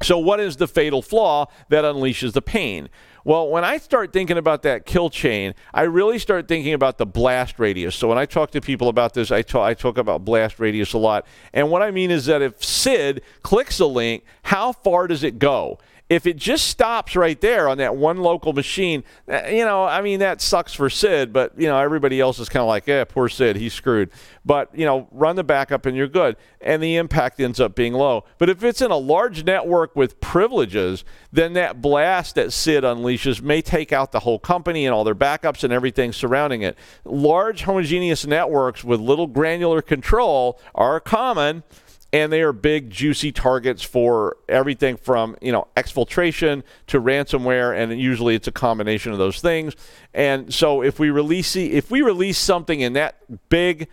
So, 0.02 0.18
what 0.18 0.38
is 0.38 0.56
the 0.56 0.68
fatal 0.68 1.02
flaw 1.02 1.46
that 1.70 1.84
unleashes 1.84 2.32
the 2.32 2.42
pain? 2.42 2.88
Well, 3.24 3.48
when 3.48 3.64
I 3.64 3.78
start 3.78 4.12
thinking 4.12 4.38
about 4.38 4.62
that 4.62 4.86
kill 4.86 5.10
chain, 5.10 5.54
I 5.74 5.82
really 5.82 6.18
start 6.18 6.46
thinking 6.46 6.72
about 6.72 6.98
the 6.98 7.06
blast 7.06 7.58
radius. 7.58 7.96
So, 7.96 8.08
when 8.08 8.18
I 8.18 8.24
talk 8.24 8.52
to 8.52 8.60
people 8.60 8.88
about 8.88 9.14
this, 9.14 9.32
I 9.32 9.42
talk, 9.42 9.66
I 9.66 9.74
talk 9.74 9.98
about 9.98 10.24
blast 10.24 10.60
radius 10.60 10.92
a 10.92 10.98
lot. 10.98 11.26
And 11.52 11.70
what 11.70 11.82
I 11.82 11.90
mean 11.90 12.10
is 12.12 12.26
that 12.26 12.42
if 12.42 12.62
Sid 12.62 13.22
clicks 13.42 13.80
a 13.80 13.86
link, 13.86 14.24
how 14.42 14.72
far 14.72 15.08
does 15.08 15.24
it 15.24 15.38
go? 15.38 15.78
If 16.08 16.26
it 16.26 16.36
just 16.36 16.68
stops 16.68 17.14
right 17.14 17.38
there 17.40 17.68
on 17.68 17.78
that 17.78 17.94
one 17.94 18.16
local 18.18 18.54
machine, 18.54 19.04
eh, 19.28 19.56
you 19.56 19.64
know, 19.64 19.84
I 19.84 20.00
mean, 20.00 20.20
that 20.20 20.40
sucks 20.40 20.72
for 20.72 20.88
Sid, 20.88 21.32
but, 21.32 21.52
you 21.58 21.68
know, 21.68 21.78
everybody 21.78 22.18
else 22.18 22.38
is 22.38 22.48
kind 22.48 22.62
of 22.62 22.68
like, 22.68 22.86
yeah, 22.86 23.04
poor 23.04 23.28
Sid, 23.28 23.56
he's 23.56 23.74
screwed. 23.74 24.10
But, 24.44 24.70
you 24.74 24.86
know, 24.86 25.06
run 25.10 25.36
the 25.36 25.44
backup 25.44 25.84
and 25.84 25.94
you're 25.94 26.08
good. 26.08 26.36
And 26.62 26.82
the 26.82 26.96
impact 26.96 27.38
ends 27.40 27.60
up 27.60 27.74
being 27.74 27.92
low. 27.92 28.24
But 28.38 28.48
if 28.48 28.64
it's 28.64 28.80
in 28.80 28.90
a 28.90 28.96
large 28.96 29.44
network 29.44 29.94
with 29.94 30.18
privileges, 30.20 31.04
then 31.30 31.52
that 31.52 31.82
blast 31.82 32.36
that 32.36 32.54
Sid 32.54 32.84
unleashes 32.84 33.42
may 33.42 33.60
take 33.60 33.92
out 33.92 34.12
the 34.12 34.20
whole 34.20 34.38
company 34.38 34.86
and 34.86 34.94
all 34.94 35.04
their 35.04 35.14
backups 35.14 35.62
and 35.62 35.72
everything 35.72 36.14
surrounding 36.14 36.62
it. 36.62 36.78
Large 37.04 37.62
homogeneous 37.62 38.26
networks 38.26 38.82
with 38.82 38.98
little 38.98 39.26
granular 39.26 39.82
control 39.82 40.58
are 40.74 41.00
common 41.00 41.64
and 42.12 42.32
they 42.32 42.40
are 42.40 42.52
big 42.52 42.90
juicy 42.90 43.32
targets 43.32 43.82
for 43.82 44.36
everything 44.48 44.96
from 44.96 45.36
you 45.42 45.52
know 45.52 45.68
exfiltration 45.76 46.62
to 46.86 47.00
ransomware 47.00 47.76
and 47.76 47.98
usually 48.00 48.34
it's 48.34 48.48
a 48.48 48.52
combination 48.52 49.12
of 49.12 49.18
those 49.18 49.40
things. 49.40 49.74
And 50.14 50.52
so 50.52 50.82
if 50.82 50.98
we 50.98 51.10
release 51.10 51.54
if 51.56 51.90
we 51.90 52.02
release 52.02 52.38
something 52.38 52.80
in 52.80 52.94
that 52.94 53.16
big 53.48 53.88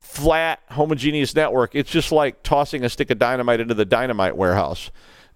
flat 0.00 0.60
homogeneous 0.70 1.34
network 1.34 1.74
it's 1.74 1.90
just 1.90 2.10
like 2.10 2.42
tossing 2.42 2.82
a 2.82 2.88
stick 2.88 3.10
of 3.10 3.18
dynamite 3.18 3.60
into 3.60 3.74
the 3.74 3.84
dynamite 3.84 4.36
warehouse 4.36 4.90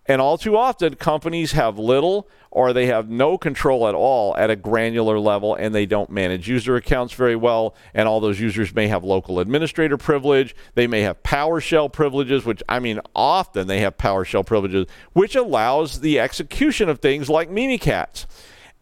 and 0.06 0.20
all 0.20 0.36
too 0.36 0.56
often, 0.56 0.96
companies 0.96 1.52
have 1.52 1.78
little 1.78 2.28
or 2.50 2.72
they 2.72 2.86
have 2.86 3.08
no 3.08 3.38
control 3.38 3.86
at 3.86 3.94
all 3.94 4.36
at 4.36 4.50
a 4.50 4.56
granular 4.56 5.18
level 5.18 5.54
and 5.54 5.74
they 5.74 5.86
don't 5.86 6.10
manage 6.10 6.48
user 6.48 6.74
accounts 6.74 7.14
very 7.14 7.36
well. 7.36 7.76
And 7.94 8.08
all 8.08 8.18
those 8.18 8.40
users 8.40 8.74
may 8.74 8.88
have 8.88 9.04
local 9.04 9.38
administrator 9.38 9.96
privilege. 9.96 10.56
They 10.74 10.88
may 10.88 11.02
have 11.02 11.22
PowerShell 11.22 11.92
privileges, 11.92 12.44
which 12.44 12.62
I 12.68 12.80
mean, 12.80 13.00
often 13.14 13.68
they 13.68 13.80
have 13.80 13.96
PowerShell 13.96 14.44
privileges, 14.44 14.86
which 15.12 15.36
allows 15.36 16.00
the 16.00 16.18
execution 16.18 16.88
of 16.88 16.98
things 16.98 17.30
like 17.30 17.48
Mimikatz. 17.48 18.26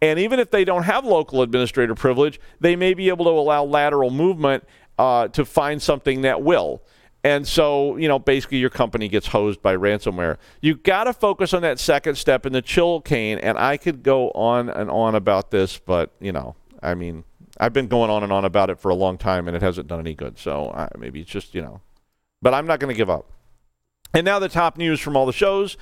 And 0.01 0.17
even 0.17 0.39
if 0.39 0.49
they 0.49 0.65
don't 0.65 0.83
have 0.83 1.05
local 1.05 1.43
administrator 1.43 1.93
privilege, 1.93 2.39
they 2.59 2.75
may 2.75 2.95
be 2.95 3.09
able 3.09 3.25
to 3.25 3.31
allow 3.31 3.63
lateral 3.63 4.09
movement 4.09 4.63
uh, 4.97 5.27
to 5.29 5.45
find 5.45 5.79
something 5.79 6.21
that 6.21 6.41
will. 6.41 6.81
And 7.23 7.47
so, 7.47 7.97
you 7.97 8.07
know, 8.07 8.17
basically 8.17 8.57
your 8.57 8.71
company 8.71 9.07
gets 9.07 9.27
hosed 9.27 9.61
by 9.61 9.75
ransomware. 9.75 10.37
You 10.59 10.75
got 10.75 11.03
to 11.03 11.13
focus 11.13 11.53
on 11.53 11.61
that 11.61 11.79
second 11.79 12.15
step 12.15 12.45
in 12.45 12.53
the 12.53 12.63
chill 12.63 12.99
cane. 13.01 13.37
And 13.37 13.59
I 13.59 13.77
could 13.77 14.01
go 14.01 14.31
on 14.31 14.69
and 14.69 14.89
on 14.89 15.13
about 15.13 15.51
this, 15.51 15.77
but, 15.77 16.11
you 16.19 16.31
know, 16.31 16.55
I 16.81 16.95
mean, 16.95 17.23
I've 17.59 17.73
been 17.73 17.87
going 17.87 18.09
on 18.09 18.23
and 18.23 18.31
on 18.31 18.43
about 18.43 18.71
it 18.71 18.79
for 18.79 18.89
a 18.89 18.95
long 18.95 19.19
time 19.19 19.47
and 19.47 19.55
it 19.55 19.61
hasn't 19.61 19.87
done 19.87 19.99
any 19.99 20.15
good. 20.15 20.39
So 20.39 20.69
uh, 20.69 20.89
maybe 20.97 21.21
it's 21.21 21.29
just, 21.29 21.53
you 21.53 21.61
know, 21.61 21.81
but 22.41 22.55
I'm 22.55 22.65
not 22.65 22.79
going 22.79 22.93
to 22.93 22.97
give 22.97 23.09
up. 23.09 23.29
And 24.13 24.25
now 24.25 24.39
the 24.39 24.49
top 24.49 24.77
news 24.77 24.99
from 24.99 25.15
all 25.15 25.25
the 25.25 25.33
shows. 25.33 25.77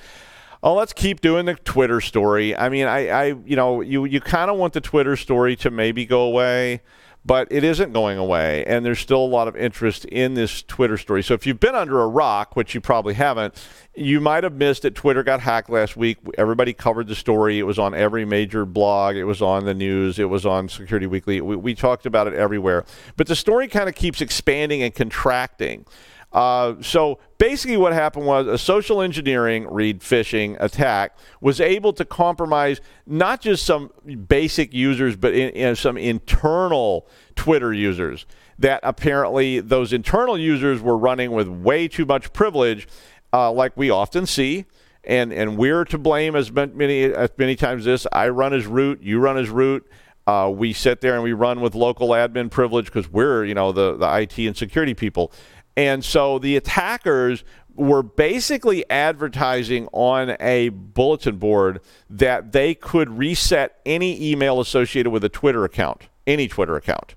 Oh, 0.62 0.74
let's 0.74 0.92
keep 0.92 1.22
doing 1.22 1.46
the 1.46 1.54
Twitter 1.54 2.02
story. 2.02 2.54
I 2.54 2.68
mean, 2.68 2.86
I, 2.86 3.08
I 3.08 3.24
you 3.46 3.56
know, 3.56 3.80
you 3.80 4.04
you 4.04 4.20
kind 4.20 4.50
of 4.50 4.58
want 4.58 4.74
the 4.74 4.80
Twitter 4.82 5.16
story 5.16 5.56
to 5.56 5.70
maybe 5.70 6.04
go 6.04 6.20
away 6.20 6.82
but 7.24 7.48
it 7.50 7.64
isn't 7.64 7.92
going 7.92 8.16
away, 8.18 8.64
and 8.64 8.84
there's 8.84 8.98
still 8.98 9.22
a 9.22 9.26
lot 9.26 9.46
of 9.46 9.54
interest 9.54 10.04
in 10.06 10.34
this 10.34 10.62
Twitter 10.62 10.96
story. 10.96 11.22
So 11.22 11.34
if 11.34 11.46
you've 11.46 11.60
been 11.60 11.74
under 11.74 12.00
a 12.00 12.08
rock, 12.08 12.56
which 12.56 12.74
you 12.74 12.80
probably 12.80 13.14
haven't, 13.14 13.54
you 13.94 14.20
might 14.20 14.42
have 14.42 14.54
missed 14.54 14.82
that 14.82 14.94
Twitter 14.94 15.22
got 15.22 15.40
hacked 15.40 15.68
last 15.68 15.96
week. 15.96 16.18
Everybody 16.38 16.72
covered 16.72 17.08
the 17.08 17.14
story. 17.14 17.58
It 17.58 17.64
was 17.64 17.78
on 17.78 17.94
every 17.94 18.24
major 18.24 18.64
blog. 18.64 19.16
It 19.16 19.24
was 19.24 19.42
on 19.42 19.64
the 19.64 19.74
news. 19.74 20.18
It 20.18 20.30
was 20.30 20.46
on 20.46 20.68
Security 20.68 21.06
Weekly. 21.06 21.40
We, 21.40 21.56
we 21.56 21.74
talked 21.74 22.06
about 22.06 22.26
it 22.26 22.34
everywhere. 22.34 22.84
But 23.16 23.26
the 23.26 23.36
story 23.36 23.68
kind 23.68 23.88
of 23.88 23.94
keeps 23.94 24.20
expanding 24.20 24.82
and 24.82 24.94
contracting. 24.94 25.84
Uh, 26.32 26.74
so 26.80 27.18
basically, 27.38 27.76
what 27.76 27.92
happened 27.92 28.24
was 28.24 28.46
a 28.46 28.56
social 28.56 29.02
engineering, 29.02 29.66
read 29.68 30.00
phishing 30.00 30.56
attack, 30.60 31.16
was 31.40 31.60
able 31.60 31.92
to 31.92 32.04
compromise 32.04 32.80
not 33.06 33.40
just 33.40 33.66
some 33.66 33.90
basic 34.28 34.72
users, 34.72 35.16
but 35.16 35.34
in, 35.34 35.50
in 35.50 35.74
some 35.74 35.96
internal 35.96 37.08
Twitter 37.34 37.72
users. 37.72 38.26
That 38.58 38.80
apparently 38.82 39.60
those 39.60 39.92
internal 39.92 40.38
users 40.38 40.80
were 40.80 40.96
running 40.96 41.32
with 41.32 41.48
way 41.48 41.88
too 41.88 42.04
much 42.04 42.32
privilege, 42.32 42.86
uh, 43.32 43.50
like 43.50 43.76
we 43.76 43.90
often 43.90 44.26
see. 44.26 44.66
And, 45.02 45.32
and 45.32 45.56
we're 45.56 45.86
to 45.86 45.96
blame 45.96 46.36
as 46.36 46.52
many 46.52 47.04
as 47.04 47.30
many 47.38 47.56
times 47.56 47.86
this. 47.86 48.06
I 48.12 48.28
run 48.28 48.52
as 48.52 48.66
root, 48.66 49.02
you 49.02 49.18
run 49.18 49.38
as 49.38 49.48
root. 49.48 49.88
Uh, 50.26 50.48
we 50.48 50.72
sit 50.72 51.00
there 51.00 51.14
and 51.14 51.22
we 51.24 51.32
run 51.32 51.60
with 51.60 51.74
local 51.74 52.10
admin 52.10 52.50
privilege 52.50 52.84
because 52.84 53.10
we're, 53.10 53.44
you 53.44 53.54
know, 53.54 53.72
the, 53.72 53.96
the 53.96 54.18
IT 54.18 54.38
and 54.38 54.56
security 54.56 54.94
people. 54.94 55.32
And 55.76 56.04
so 56.04 56.38
the 56.38 56.56
attackers 56.56 57.44
were 57.74 58.02
basically 58.02 58.88
advertising 58.90 59.88
on 59.92 60.36
a 60.40 60.68
bulletin 60.68 61.36
board 61.36 61.80
that 62.08 62.52
they 62.52 62.74
could 62.74 63.08
reset 63.08 63.80
any 63.86 64.30
email 64.30 64.60
associated 64.60 65.10
with 65.10 65.24
a 65.24 65.28
Twitter 65.28 65.64
account, 65.64 66.08
any 66.26 66.48
Twitter 66.48 66.76
account. 66.76 67.14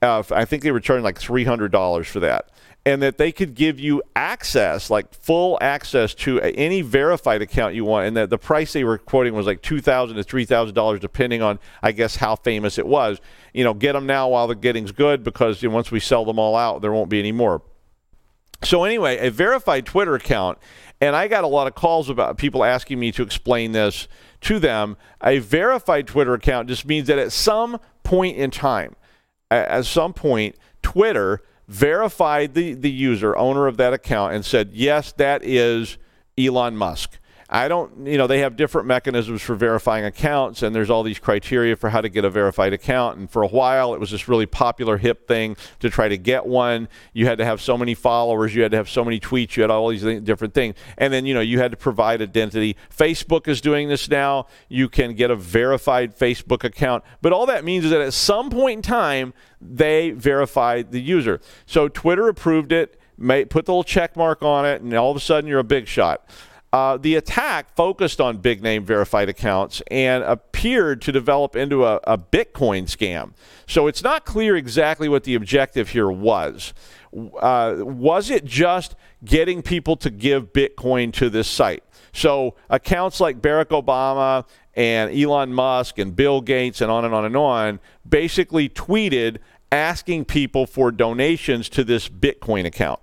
Uh, 0.00 0.22
I 0.30 0.44
think 0.44 0.62
they 0.62 0.70
were 0.70 0.80
charging 0.80 1.04
like 1.04 1.18
$300 1.18 2.06
for 2.06 2.20
that. 2.20 2.50
And 2.86 3.02
that 3.02 3.18
they 3.18 3.32
could 3.32 3.54
give 3.54 3.78
you 3.78 4.02
access, 4.16 4.88
like 4.88 5.12
full 5.12 5.58
access 5.60 6.14
to 6.14 6.40
any 6.40 6.80
verified 6.80 7.42
account 7.42 7.74
you 7.74 7.84
want. 7.84 8.06
And 8.06 8.16
that 8.16 8.30
the 8.30 8.38
price 8.38 8.72
they 8.72 8.84
were 8.84 8.96
quoting 8.96 9.34
was 9.34 9.44
like 9.44 9.60
$2,000 9.60 10.14
to 10.14 10.24
$3,000, 10.24 11.00
depending 11.00 11.42
on, 11.42 11.58
I 11.82 11.92
guess, 11.92 12.16
how 12.16 12.36
famous 12.36 12.78
it 12.78 12.86
was. 12.86 13.20
You 13.52 13.64
know, 13.64 13.74
get 13.74 13.92
them 13.92 14.06
now 14.06 14.28
while 14.28 14.46
the 14.46 14.54
getting's 14.54 14.92
good 14.92 15.22
because 15.22 15.62
you 15.62 15.68
know, 15.68 15.74
once 15.74 15.90
we 15.90 16.00
sell 16.00 16.24
them 16.24 16.38
all 16.38 16.56
out, 16.56 16.80
there 16.80 16.92
won't 16.92 17.10
be 17.10 17.18
any 17.18 17.32
more. 17.32 17.60
So 18.62 18.84
anyway, 18.84 19.18
a 19.18 19.30
verified 19.30 19.86
Twitter 19.86 20.14
account, 20.14 20.58
and 21.00 21.14
I 21.14 21.28
got 21.28 21.44
a 21.44 21.48
lot 21.48 21.66
of 21.66 21.74
calls 21.74 22.08
about 22.08 22.38
people 22.38 22.64
asking 22.64 22.98
me 22.98 23.12
to 23.12 23.22
explain 23.22 23.72
this 23.72 24.08
to 24.42 24.58
them. 24.58 24.96
A 25.22 25.38
verified 25.38 26.06
Twitter 26.06 26.34
account 26.34 26.68
just 26.68 26.84
means 26.84 27.06
that 27.06 27.18
at 27.18 27.32
some 27.32 27.78
point 28.02 28.36
in 28.36 28.50
time, 28.50 28.96
at 29.50 29.86
some 29.86 30.12
point, 30.12 30.56
Twitter 30.82 31.42
verified 31.68 32.54
the, 32.54 32.74
the 32.74 32.90
user, 32.90 33.36
owner 33.36 33.66
of 33.66 33.76
that 33.76 33.92
account, 33.92 34.34
and 34.34 34.44
said, 34.44 34.70
yes, 34.72 35.12
that 35.12 35.44
is 35.44 35.98
Elon 36.36 36.76
Musk. 36.76 37.18
I 37.50 37.66
don't, 37.66 38.06
you 38.06 38.18
know, 38.18 38.26
they 38.26 38.40
have 38.40 38.56
different 38.56 38.86
mechanisms 38.88 39.40
for 39.40 39.54
verifying 39.54 40.04
accounts, 40.04 40.62
and 40.62 40.74
there's 40.74 40.90
all 40.90 41.02
these 41.02 41.18
criteria 41.18 41.76
for 41.76 41.88
how 41.88 42.02
to 42.02 42.10
get 42.10 42.26
a 42.26 42.30
verified 42.30 42.74
account. 42.74 43.16
And 43.16 43.30
for 43.30 43.42
a 43.42 43.46
while, 43.46 43.94
it 43.94 44.00
was 44.00 44.10
this 44.10 44.28
really 44.28 44.44
popular, 44.44 44.98
hip 44.98 45.26
thing 45.26 45.56
to 45.80 45.88
try 45.88 46.08
to 46.08 46.18
get 46.18 46.44
one. 46.44 46.88
You 47.14 47.24
had 47.24 47.38
to 47.38 47.46
have 47.46 47.62
so 47.62 47.78
many 47.78 47.94
followers, 47.94 48.54
you 48.54 48.60
had 48.60 48.72
to 48.72 48.76
have 48.76 48.90
so 48.90 49.02
many 49.02 49.18
tweets, 49.18 49.56
you 49.56 49.62
had 49.62 49.70
all 49.70 49.88
these 49.88 50.02
different 50.20 50.52
things. 50.52 50.74
And 50.98 51.10
then, 51.10 51.24
you 51.24 51.32
know, 51.32 51.40
you 51.40 51.58
had 51.58 51.70
to 51.70 51.78
provide 51.78 52.20
identity. 52.20 52.76
Facebook 52.94 53.48
is 53.48 53.62
doing 53.62 53.88
this 53.88 54.10
now. 54.10 54.46
You 54.68 54.90
can 54.90 55.14
get 55.14 55.30
a 55.30 55.36
verified 55.36 56.18
Facebook 56.18 56.64
account. 56.64 57.02
But 57.22 57.32
all 57.32 57.46
that 57.46 57.64
means 57.64 57.86
is 57.86 57.92
that 57.92 58.02
at 58.02 58.12
some 58.12 58.50
point 58.50 58.76
in 58.76 58.82
time, 58.82 59.32
they 59.58 60.10
verified 60.10 60.92
the 60.92 61.00
user. 61.00 61.40
So 61.64 61.88
Twitter 61.88 62.28
approved 62.28 62.72
it, 62.72 63.00
put 63.18 63.48
the 63.48 63.72
little 63.72 63.84
check 63.84 64.16
mark 64.16 64.42
on 64.42 64.66
it, 64.66 64.82
and 64.82 64.92
all 64.92 65.10
of 65.10 65.16
a 65.16 65.20
sudden 65.20 65.48
you're 65.48 65.60
a 65.60 65.64
big 65.64 65.86
shot. 65.86 66.28
Uh, 66.70 66.98
the 66.98 67.14
attack 67.14 67.74
focused 67.74 68.20
on 68.20 68.36
big 68.36 68.62
name 68.62 68.84
verified 68.84 69.28
accounts 69.28 69.80
and 69.90 70.22
appeared 70.24 71.00
to 71.00 71.10
develop 71.10 71.56
into 71.56 71.86
a, 71.86 71.96
a, 72.04 72.18
Bitcoin 72.18 72.82
scam. 72.82 73.32
So 73.66 73.86
it's 73.86 74.02
not 74.02 74.26
clear 74.26 74.54
exactly 74.54 75.08
what 75.08 75.24
the 75.24 75.34
objective 75.34 75.88
here 75.90 76.10
was. 76.10 76.74
Uh, 77.40 77.76
was 77.78 78.28
it 78.28 78.44
just 78.44 78.96
getting 79.24 79.62
people 79.62 79.96
to 79.96 80.10
give 80.10 80.52
Bitcoin 80.52 81.10
to 81.14 81.30
this 81.30 81.48
site? 81.48 81.82
So 82.12 82.54
accounts 82.68 83.18
like 83.18 83.40
Barack 83.40 83.66
Obama 83.66 84.46
and 84.74 85.10
Elon 85.10 85.54
Musk 85.54 85.98
and 85.98 86.14
Bill 86.14 86.42
Gates 86.42 86.82
and 86.82 86.90
on 86.90 87.06
and 87.06 87.14
on 87.14 87.24
and 87.24 87.36
on 87.36 87.80
basically 88.06 88.68
tweeted 88.68 89.38
asking 89.72 90.26
people 90.26 90.66
for 90.66 90.90
donations 90.90 91.70
to 91.70 91.82
this 91.82 92.10
Bitcoin 92.10 92.66
account. 92.66 93.00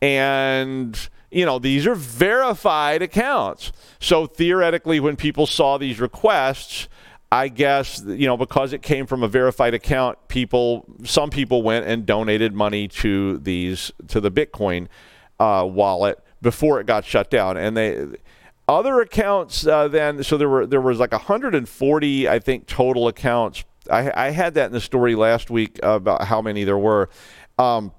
And 0.00 1.08
you 1.32 1.46
know, 1.46 1.58
these 1.58 1.86
are 1.86 1.94
verified 1.94 3.02
accounts. 3.02 3.72
So 4.00 4.26
theoretically, 4.26 5.00
when 5.00 5.16
people 5.16 5.46
saw 5.46 5.78
these 5.78 5.98
requests, 5.98 6.88
I 7.32 7.48
guess 7.48 8.02
you 8.06 8.26
know 8.26 8.36
because 8.36 8.74
it 8.74 8.82
came 8.82 9.06
from 9.06 9.22
a 9.22 9.28
verified 9.28 9.72
account, 9.72 10.18
people 10.28 10.84
some 11.02 11.30
people 11.30 11.62
went 11.62 11.86
and 11.86 12.04
donated 12.04 12.52
money 12.52 12.88
to 12.88 13.38
these 13.38 13.90
to 14.08 14.20
the 14.20 14.30
Bitcoin 14.30 14.88
uh, 15.40 15.66
wallet 15.66 16.22
before 16.42 16.78
it 16.78 16.86
got 16.86 17.06
shut 17.06 17.30
down, 17.30 17.56
and 17.56 17.74
they 17.74 18.06
other 18.68 19.00
accounts 19.00 19.66
uh, 19.66 19.88
then 19.88 20.22
so 20.22 20.36
there 20.36 20.48
were 20.48 20.66
there 20.66 20.80
was 20.80 20.98
like 20.98 21.12
140 21.12 22.28
I 22.28 22.38
think 22.38 22.66
total 22.66 23.08
accounts. 23.08 23.64
I, 23.90 24.26
I 24.26 24.30
had 24.30 24.54
that 24.54 24.66
in 24.66 24.72
the 24.72 24.80
story 24.80 25.14
last 25.14 25.50
week 25.50 25.80
about 25.82 26.24
how 26.24 26.40
many 26.42 26.64
there 26.64 26.78
were. 26.78 27.08
Um, 27.58 27.92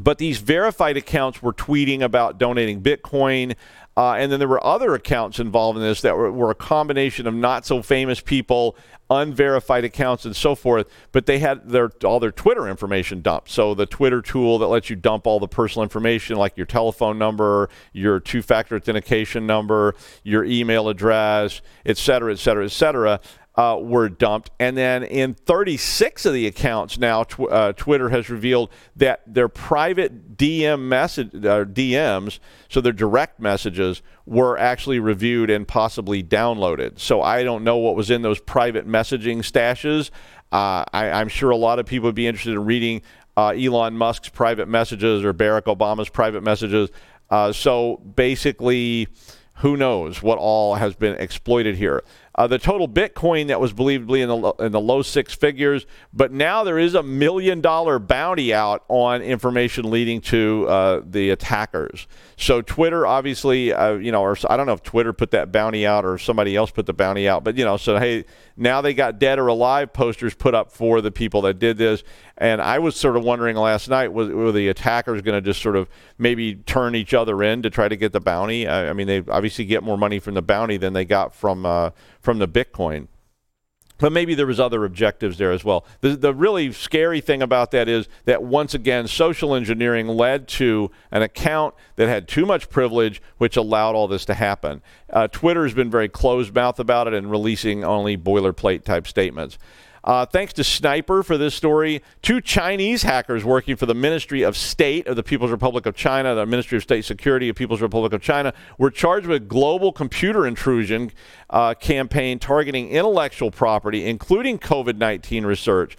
but 0.00 0.18
these 0.18 0.38
verified 0.38 0.96
accounts 0.96 1.42
were 1.42 1.52
tweeting 1.52 2.02
about 2.02 2.38
donating 2.38 2.82
Bitcoin. 2.82 3.54
Uh, 3.94 4.14
and 4.14 4.32
then 4.32 4.38
there 4.38 4.48
were 4.48 4.64
other 4.64 4.94
accounts 4.94 5.38
involved 5.38 5.76
in 5.76 5.84
this 5.84 6.00
that 6.00 6.16
were, 6.16 6.32
were, 6.32 6.50
a 6.50 6.54
combination 6.54 7.26
of 7.26 7.34
not 7.34 7.66
so 7.66 7.82
famous 7.82 8.22
people, 8.22 8.74
unverified 9.10 9.84
accounts, 9.84 10.24
and 10.24 10.34
so 10.34 10.54
forth. 10.54 10.88
But 11.12 11.26
they 11.26 11.40
had 11.40 11.68
their 11.68 11.90
all 12.02 12.18
their 12.18 12.32
Twitter 12.32 12.66
information 12.66 13.20
dumped. 13.20 13.50
So 13.50 13.74
the 13.74 13.84
Twitter 13.84 14.22
tool 14.22 14.58
that 14.60 14.68
lets 14.68 14.88
you 14.88 14.96
dump 14.96 15.26
all 15.26 15.38
the 15.38 15.48
personal 15.48 15.82
information, 15.82 16.36
like 16.36 16.56
your 16.56 16.64
telephone 16.64 17.18
number, 17.18 17.68
your 17.92 18.18
two-factor 18.18 18.76
authentication 18.76 19.46
number, 19.46 19.94
your 20.24 20.42
email 20.42 20.88
address, 20.88 21.60
et 21.84 21.98
cetera, 21.98 22.32
et 22.32 22.38
cetera, 22.38 22.64
et 22.64 22.72
cetera 22.72 23.20
uh, 23.54 23.78
were 23.80 24.08
dumped. 24.08 24.50
And 24.58 24.76
then 24.76 25.02
in 25.02 25.34
36 25.34 26.26
of 26.26 26.32
the 26.32 26.46
accounts 26.46 26.98
now, 26.98 27.24
tw- 27.24 27.50
uh, 27.50 27.72
Twitter 27.74 28.08
has 28.08 28.30
revealed 28.30 28.70
that 28.96 29.22
their 29.26 29.48
private 29.48 30.36
DM 30.36 30.80
message, 30.80 31.34
uh, 31.34 31.64
DMs, 31.64 32.38
so 32.68 32.80
their 32.80 32.92
direct 32.92 33.40
messages, 33.40 34.02
were 34.24 34.56
actually 34.58 34.98
reviewed 34.98 35.50
and 35.50 35.68
possibly 35.68 36.22
downloaded. 36.22 36.98
So 36.98 37.22
I 37.22 37.42
don't 37.42 37.64
know 37.64 37.76
what 37.76 37.96
was 37.96 38.10
in 38.10 38.22
those 38.22 38.40
private 38.40 38.86
messaging 38.86 39.38
stashes. 39.38 40.10
Uh, 40.50 40.84
I, 40.92 41.20
am 41.20 41.28
sure 41.28 41.50
a 41.50 41.56
lot 41.56 41.78
of 41.78 41.86
people 41.86 42.08
would 42.08 42.14
be 42.14 42.26
interested 42.26 42.52
in 42.52 42.64
reading 42.64 43.02
uh, 43.36 43.48
Elon 43.48 43.96
Musk's 43.96 44.28
private 44.28 44.68
messages 44.68 45.24
or 45.24 45.32
Barack 45.32 45.62
Obama's 45.62 46.10
private 46.10 46.42
messages. 46.42 46.90
Uh, 47.30 47.52
so 47.52 47.96
basically, 47.96 49.08
who 49.56 49.76
knows 49.76 50.22
what 50.22 50.38
all 50.38 50.74
has 50.74 50.94
been 50.94 51.14
exploited 51.14 51.76
here. 51.76 52.02
Uh, 52.34 52.46
the 52.46 52.58
total 52.58 52.88
Bitcoin 52.88 53.48
that 53.48 53.60
was 53.60 53.72
believably 53.74 54.22
in 54.22 54.28
the, 54.28 54.64
in 54.64 54.72
the 54.72 54.80
low 54.80 55.02
six 55.02 55.34
figures, 55.34 55.86
but 56.14 56.32
now 56.32 56.64
there 56.64 56.78
is 56.78 56.94
a 56.94 57.02
million 57.02 57.60
dollar 57.60 57.98
bounty 57.98 58.54
out 58.54 58.84
on 58.88 59.20
information 59.20 59.90
leading 59.90 60.20
to 60.20 60.66
uh, 60.66 61.02
the 61.04 61.30
attackers. 61.30 62.06
So 62.36 62.62
Twitter, 62.62 63.06
obviously, 63.06 63.72
uh, 63.72 63.94
you 63.94 64.12
know, 64.12 64.22
or 64.22 64.36
I 64.48 64.56
don't 64.56 64.66
know 64.66 64.72
if 64.72 64.82
Twitter 64.82 65.12
put 65.12 65.32
that 65.32 65.52
bounty 65.52 65.86
out 65.86 66.06
or 66.06 66.16
somebody 66.16 66.56
else 66.56 66.70
put 66.70 66.86
the 66.86 66.94
bounty 66.94 67.28
out, 67.28 67.44
but 67.44 67.56
you 67.58 67.64
know, 67.64 67.76
so 67.76 67.98
hey, 67.98 68.24
now 68.56 68.80
they 68.80 68.94
got 68.94 69.18
dead 69.18 69.38
or 69.38 69.48
alive 69.48 69.92
posters 69.92 70.34
put 70.34 70.54
up 70.54 70.72
for 70.72 71.02
the 71.02 71.10
people 71.10 71.42
that 71.42 71.58
did 71.58 71.76
this. 71.76 72.02
And 72.42 72.60
I 72.60 72.80
was 72.80 72.96
sort 72.96 73.16
of 73.16 73.22
wondering 73.22 73.54
last 73.54 73.88
night, 73.88 74.12
was, 74.12 74.28
were 74.28 74.50
the 74.50 74.66
attackers 74.66 75.22
going 75.22 75.36
to 75.36 75.40
just 75.40 75.62
sort 75.62 75.76
of 75.76 75.88
maybe 76.18 76.56
turn 76.56 76.96
each 76.96 77.14
other 77.14 77.40
in 77.40 77.62
to 77.62 77.70
try 77.70 77.86
to 77.86 77.94
get 77.94 78.10
the 78.10 78.18
bounty? 78.18 78.66
I, 78.66 78.90
I 78.90 78.92
mean, 78.94 79.06
they 79.06 79.22
obviously 79.28 79.64
get 79.64 79.84
more 79.84 79.96
money 79.96 80.18
from 80.18 80.34
the 80.34 80.42
bounty 80.42 80.76
than 80.76 80.92
they 80.92 81.04
got 81.04 81.36
from 81.36 81.64
uh, 81.64 81.90
from 82.20 82.40
the 82.40 82.48
Bitcoin 82.48 83.06
but 83.98 84.10
maybe 84.10 84.34
there 84.34 84.48
was 84.48 84.58
other 84.58 84.84
objectives 84.84 85.38
there 85.38 85.52
as 85.52 85.62
well. 85.62 85.86
The, 86.00 86.16
the 86.16 86.34
really 86.34 86.72
scary 86.72 87.20
thing 87.20 87.40
about 87.40 87.70
that 87.70 87.88
is 87.88 88.08
that 88.24 88.42
once 88.42 88.74
again, 88.74 89.06
social 89.06 89.54
engineering 89.54 90.08
led 90.08 90.48
to 90.48 90.90
an 91.12 91.22
account 91.22 91.76
that 91.94 92.08
had 92.08 92.26
too 92.26 92.44
much 92.44 92.68
privilege, 92.68 93.22
which 93.38 93.56
allowed 93.56 93.94
all 93.94 94.08
this 94.08 94.24
to 94.24 94.34
happen. 94.34 94.82
Uh, 95.08 95.28
Twitter 95.28 95.62
has 95.62 95.72
been 95.72 95.88
very 95.88 96.08
closed 96.08 96.52
mouth 96.52 96.80
about 96.80 97.06
it 97.06 97.14
and 97.14 97.30
releasing 97.30 97.84
only 97.84 98.16
boilerplate 98.16 98.82
type 98.82 99.06
statements. 99.06 99.56
Uh, 100.04 100.26
thanks 100.26 100.52
to 100.52 100.64
Sniper 100.64 101.22
for 101.22 101.38
this 101.38 101.54
story. 101.54 102.02
Two 102.22 102.40
Chinese 102.40 103.04
hackers 103.04 103.44
working 103.44 103.76
for 103.76 103.86
the 103.86 103.94
Ministry 103.94 104.42
of 104.42 104.56
State 104.56 105.06
of 105.06 105.14
the 105.14 105.22
People's 105.22 105.52
Republic 105.52 105.86
of 105.86 105.94
China, 105.94 106.34
the 106.34 106.44
Ministry 106.44 106.76
of 106.76 106.82
State 106.82 107.04
Security 107.04 107.48
of 107.48 107.54
People's 107.54 107.80
Republic 107.80 108.12
of 108.12 108.20
China, 108.20 108.52
were 108.78 108.90
charged 108.90 109.28
with 109.28 109.48
global 109.48 109.92
computer 109.92 110.44
intrusion 110.44 111.12
uh, 111.50 111.74
campaign 111.74 112.40
targeting 112.40 112.88
intellectual 112.88 113.52
property, 113.52 114.06
including 114.06 114.58
COVID 114.58 114.96
19 114.96 115.46
research. 115.46 115.96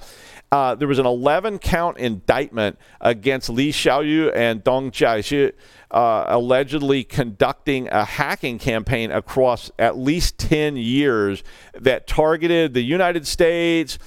Uh, 0.54 0.76
there 0.76 0.88
was 0.88 1.00
an 1.00 1.06
11 1.08 1.58
count 1.58 1.98
indictment 1.98 2.78
against 3.02 3.50
Li 3.50 3.72
Xiaoyu 3.72 4.32
and 4.36 4.64
Dong 4.64 4.92
Jiaxi, 4.92 5.52
uh, 5.90 6.26
allegedly 6.28 7.04
conducting 7.04 7.88
a 7.88 8.06
hacking 8.06 8.60
campaign 8.60 9.10
across 9.10 9.72
at 9.80 9.98
least 9.98 10.38
10 10.38 10.78
years 10.78 11.44
that 11.74 12.06
targeted 12.06 12.76
the 12.76 12.84
United 12.84 13.26
States, 13.26 13.98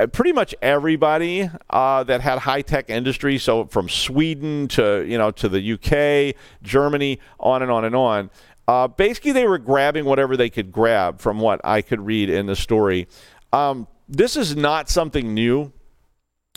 uh, 0.00 0.08
pretty 0.08 0.32
much 0.32 0.56
everybody 0.60 1.48
uh, 1.70 2.02
that 2.02 2.20
had 2.20 2.40
high 2.40 2.62
tech 2.62 2.90
industry. 2.90 3.38
So 3.38 3.66
from 3.66 3.88
Sweden 3.88 4.66
to 4.68 5.04
you 5.06 5.18
know 5.18 5.30
to 5.30 5.48
the 5.48 5.74
UK, 5.74 6.34
Germany, 6.64 7.20
on 7.38 7.62
and 7.62 7.70
on 7.70 7.84
and 7.84 7.94
on. 7.94 8.30
Uh, 8.66 8.88
basically, 8.88 9.30
they 9.30 9.46
were 9.46 9.58
grabbing 9.58 10.04
whatever 10.04 10.36
they 10.36 10.50
could 10.50 10.72
grab 10.72 11.20
from 11.20 11.38
what 11.38 11.60
I 11.62 11.80
could 11.80 12.00
read 12.00 12.28
in 12.28 12.46
the 12.46 12.56
story. 12.56 13.06
Um, 13.52 13.86
this 14.08 14.34
is 14.34 14.56
not 14.56 14.90
something 14.90 15.32
new. 15.32 15.72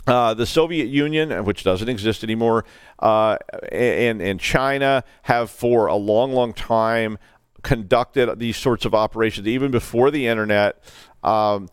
Uh, 0.06 0.34
the 0.34 0.46
Soviet 0.46 0.86
Union, 0.86 1.44
which 1.44 1.64
doesn't 1.64 1.88
exist 1.88 2.22
anymore, 2.22 2.64
uh, 3.00 3.36
and, 3.72 4.22
and 4.22 4.38
China 4.38 5.02
have 5.22 5.50
for 5.50 5.86
a 5.86 5.96
long, 5.96 6.32
long 6.32 6.52
time 6.52 7.18
conducted 7.62 8.38
these 8.38 8.56
sorts 8.56 8.84
of 8.84 8.94
operations, 8.94 9.48
even 9.48 9.72
before 9.72 10.12
the 10.12 10.28
internet. 10.28 10.80
Um, 11.24 11.68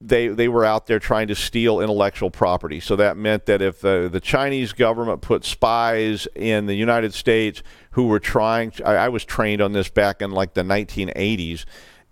they 0.00 0.28
they 0.28 0.48
were 0.48 0.64
out 0.64 0.86
there 0.86 0.98
trying 0.98 1.28
to 1.28 1.34
steal 1.34 1.80
intellectual 1.80 2.30
property. 2.30 2.80
So 2.80 2.96
that 2.96 3.16
meant 3.16 3.46
that 3.46 3.62
if 3.62 3.80
the, 3.80 4.08
the 4.10 4.20
Chinese 4.20 4.72
government 4.72 5.20
put 5.20 5.44
spies 5.44 6.26
in 6.34 6.66
the 6.66 6.74
United 6.74 7.14
States 7.14 7.62
who 7.92 8.08
were 8.08 8.20
trying, 8.20 8.72
I, 8.84 8.94
I 8.94 9.08
was 9.08 9.24
trained 9.24 9.62
on 9.62 9.72
this 9.72 9.88
back 9.88 10.20
in 10.20 10.30
like 10.30 10.54
the 10.54 10.62
1980s 10.62 11.64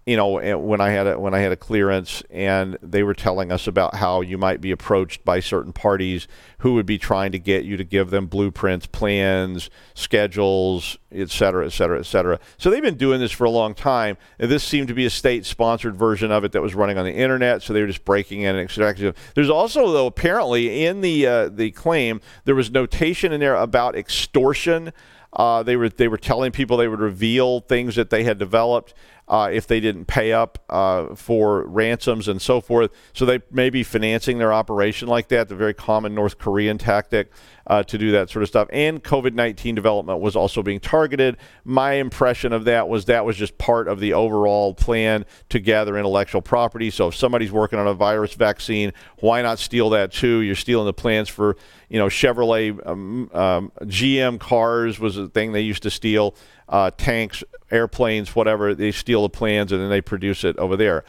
you 0.05 0.17
know 0.17 0.59
when 0.59 0.81
I 0.81 0.91
had 0.91 1.07
a, 1.07 1.19
when 1.19 1.33
I 1.33 1.39
had 1.39 1.53
a 1.53 1.57
clearance 1.57 2.23
and 2.31 2.77
they 2.83 3.03
were 3.03 3.15
telling 3.15 3.53
us 3.53 3.69
about 3.69 3.95
how 3.95 4.21
you 4.21 4.37
might 4.37 4.61
be 4.61 4.73
approached 4.73 5.25
by 5.25 5.39
certain 5.39 5.73
parties 5.73 6.27
who 6.59 6.75
would 6.75 6.87
be 6.87 6.99
trying 6.99 7.31
to 7.33 7.39
get 7.39 7.65
you 7.65 7.77
to 7.77 7.85
give 7.85 8.11
them 8.11 8.27
blueprints, 8.27 8.87
plans, 8.87 9.71
schedules, 9.95 10.99
et 11.13 11.31
cetera, 11.31 11.67
et 11.67 11.73
cetera, 11.73 11.99
et 11.99 12.07
cetera. 12.07 12.41
So 12.59 12.69
they've 12.69 12.83
been 12.83 12.97
doing 12.97 13.21
this 13.21 13.33
for 13.33 13.45
a 13.45 13.51
long 13.51 13.75
time. 13.75 14.17
And 14.39 14.51
this 14.51 14.65
seemed 14.65 14.89
to 14.89 14.95
be 14.95 15.07
a 15.07 15.11
state-sponsored 15.11 15.97
version 15.97 16.33
of 16.33 16.45
it 16.45 16.53
that 16.53 16.63
was 16.63 16.75
running 16.75 16.99
on 16.99 17.05
the 17.05 17.15
internet. 17.15 17.63
So 17.63 17.73
they 17.73 17.81
were 17.81 17.87
just 17.87 18.05
breaking 18.05 18.41
in 18.41 18.57
and 18.57 18.65
extracting. 18.65 19.15
There's 19.35 19.51
also 19.51 19.93
though 19.93 20.07
apparently 20.07 20.85
in 20.85 21.01
the 21.01 21.27
uh, 21.27 21.49
the 21.49 21.71
claim 21.71 22.21
there 22.45 22.55
was 22.57 22.71
notation 22.73 23.33
in 23.33 23.41
there 23.41 23.55
about 23.55 23.95
extortion. 23.95 24.93
Uh, 25.35 25.63
they 25.63 25.77
were 25.77 25.89
they 25.89 26.09
were 26.09 26.19
telling 26.19 26.53
people 26.53 26.77
they 26.77 26.89
would 26.89 27.01
reveal 27.01 27.61
things 27.61 27.95
that 27.97 28.11
they 28.11 28.23
had 28.23 28.37
developed 28.37 28.93
uh, 29.29 29.51
if 29.53 29.67
they 29.67 29.81
didn't 29.81 30.07
pay 30.07 30.33
up 30.33 30.59
uh, 30.69 31.15
for 31.15 31.67
ransoms 31.67 32.29
and 32.29 32.43
so 32.43 32.61
forth. 32.61 32.91
So 33.13 33.25
they 33.25 33.41
may 33.51 33.71
be 33.71 33.83
financing 33.83 34.39
their 34.39 34.53
operation 34.53 35.09
like 35.09 35.29
that, 35.29 35.49
the 35.49 35.57
very 35.57 35.75
common 35.75 36.15
North 36.15 36.39
Korean 36.39 36.79
tactic 36.79 37.33
uh, 37.67 37.83
to 37.85 37.99
do 37.99 38.11
that 38.13 38.31
sort 38.31 38.43
of 38.43 38.49
stuff. 38.49 38.69
And 38.73 39.03
COVID 39.03 39.35
19 39.35 39.75
development 39.75 40.21
was 40.21 40.37
also 40.37 40.63
being 40.63 40.81
targeted. 40.81 41.37
My 41.65 41.95
impression 41.95 42.53
of 42.53 42.65
that 42.65 42.89
was 42.89 43.07
that 43.07 43.25
was 43.25 43.37
just 43.37 43.59
part 43.59 43.89
of 43.89 44.01
the 44.01 44.13
overall 44.13 44.75
plan 44.75 45.25
to 45.51 45.61
gather 45.61 45.97
intellectual 45.97 46.43
property. 46.43 46.91
So 46.91 47.09
if 47.09 47.15
somebody's 47.15 47.53
working 47.53 47.79
on 47.79 47.87
a 47.87 47.95
virus 47.95 48.35
vaccine, 48.35 48.93
why 49.19 49.43
not 49.43 49.59
steal 49.59 49.91
that 49.91 50.13
too? 50.13 50.41
You're 50.41 50.55
stealing 50.55 50.87
the 50.87 50.93
plans 50.93 51.29
for, 51.29 51.57
you 51.89 51.99
know, 51.99 52.07
Chevrolet, 52.07 52.87
um, 52.87 53.31
um, 53.33 53.73
GM 53.83 54.39
cars 54.41 54.99
was 54.99 55.17
a 55.17 55.29
thing 55.29 55.53
they 55.53 55.61
used 55.61 55.83
to 55.85 55.91
steal 55.91 56.35
uh, 56.69 56.91
tanks, 56.97 57.45
airplanes, 57.71 58.35
whatever. 58.35 58.75
They 58.75 58.93
steal 58.93 59.23
the 59.23 59.29
plans 59.29 59.73
and 59.73 59.81
then 59.81 59.91
they 59.91 60.01
produce 60.01 60.45
it 60.45 60.57
over 60.59 60.77
there. 60.77 61.05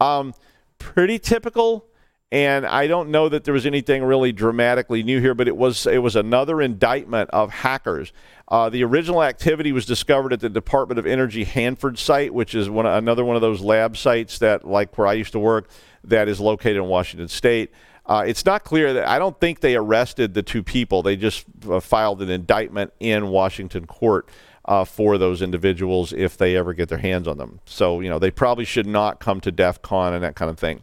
Um, 0.00 0.32
pretty 0.78 1.18
typical. 1.18 1.86
And 2.30 2.66
I 2.66 2.88
don't 2.88 3.08
know 3.08 3.30
that 3.30 3.44
there 3.44 3.54
was 3.54 3.64
anything 3.64 4.04
really 4.04 4.32
dramatically 4.32 5.02
new 5.02 5.18
here, 5.18 5.34
but 5.34 5.48
it 5.48 5.56
was 5.56 5.86
it 5.86 6.02
was 6.02 6.14
another 6.14 6.60
indictment 6.60 7.30
of 7.30 7.50
hackers. 7.50 8.12
Uh, 8.48 8.68
the 8.68 8.84
original 8.84 9.22
activity 9.22 9.72
was 9.72 9.86
discovered 9.86 10.34
at 10.34 10.40
the 10.40 10.50
Department 10.50 10.98
of 10.98 11.06
Energy 11.06 11.44
Hanford 11.44 11.98
site, 11.98 12.34
which 12.34 12.54
is 12.54 12.68
one 12.68 12.84
another 12.84 13.24
one 13.24 13.36
of 13.36 13.42
those 13.42 13.62
lab 13.62 13.96
sites 13.96 14.38
that, 14.40 14.66
like 14.66 14.98
where 14.98 15.06
I 15.06 15.14
used 15.14 15.32
to 15.32 15.38
work, 15.38 15.70
that 16.04 16.28
is 16.28 16.38
located 16.38 16.76
in 16.76 16.84
Washington 16.84 17.28
State. 17.28 17.72
Uh, 18.04 18.24
it's 18.26 18.44
not 18.44 18.64
clear 18.64 18.92
that 18.94 19.06
I 19.06 19.18
don't 19.18 19.38
think 19.38 19.60
they 19.60 19.76
arrested 19.76 20.34
the 20.34 20.42
two 20.42 20.62
people. 20.62 21.02
They 21.02 21.16
just 21.16 21.46
uh, 21.68 21.80
filed 21.80 22.20
an 22.20 22.30
indictment 22.30 22.92
in 23.00 23.28
Washington 23.28 23.86
court 23.86 24.28
uh, 24.68 24.84
for 24.84 25.16
those 25.16 25.40
individuals 25.40 26.12
if 26.12 26.36
they 26.36 26.54
ever 26.54 26.74
get 26.74 26.90
their 26.90 26.98
hands 26.98 27.26
on 27.26 27.38
them. 27.38 27.58
So, 27.64 28.00
you 28.00 28.10
know, 28.10 28.18
they 28.18 28.30
probably 28.30 28.66
should 28.66 28.86
not 28.86 29.18
come 29.18 29.40
to 29.40 29.50
DEF 29.50 29.80
CON 29.80 30.12
and 30.12 30.22
that 30.22 30.36
kind 30.36 30.50
of 30.50 30.58
thing. 30.58 30.82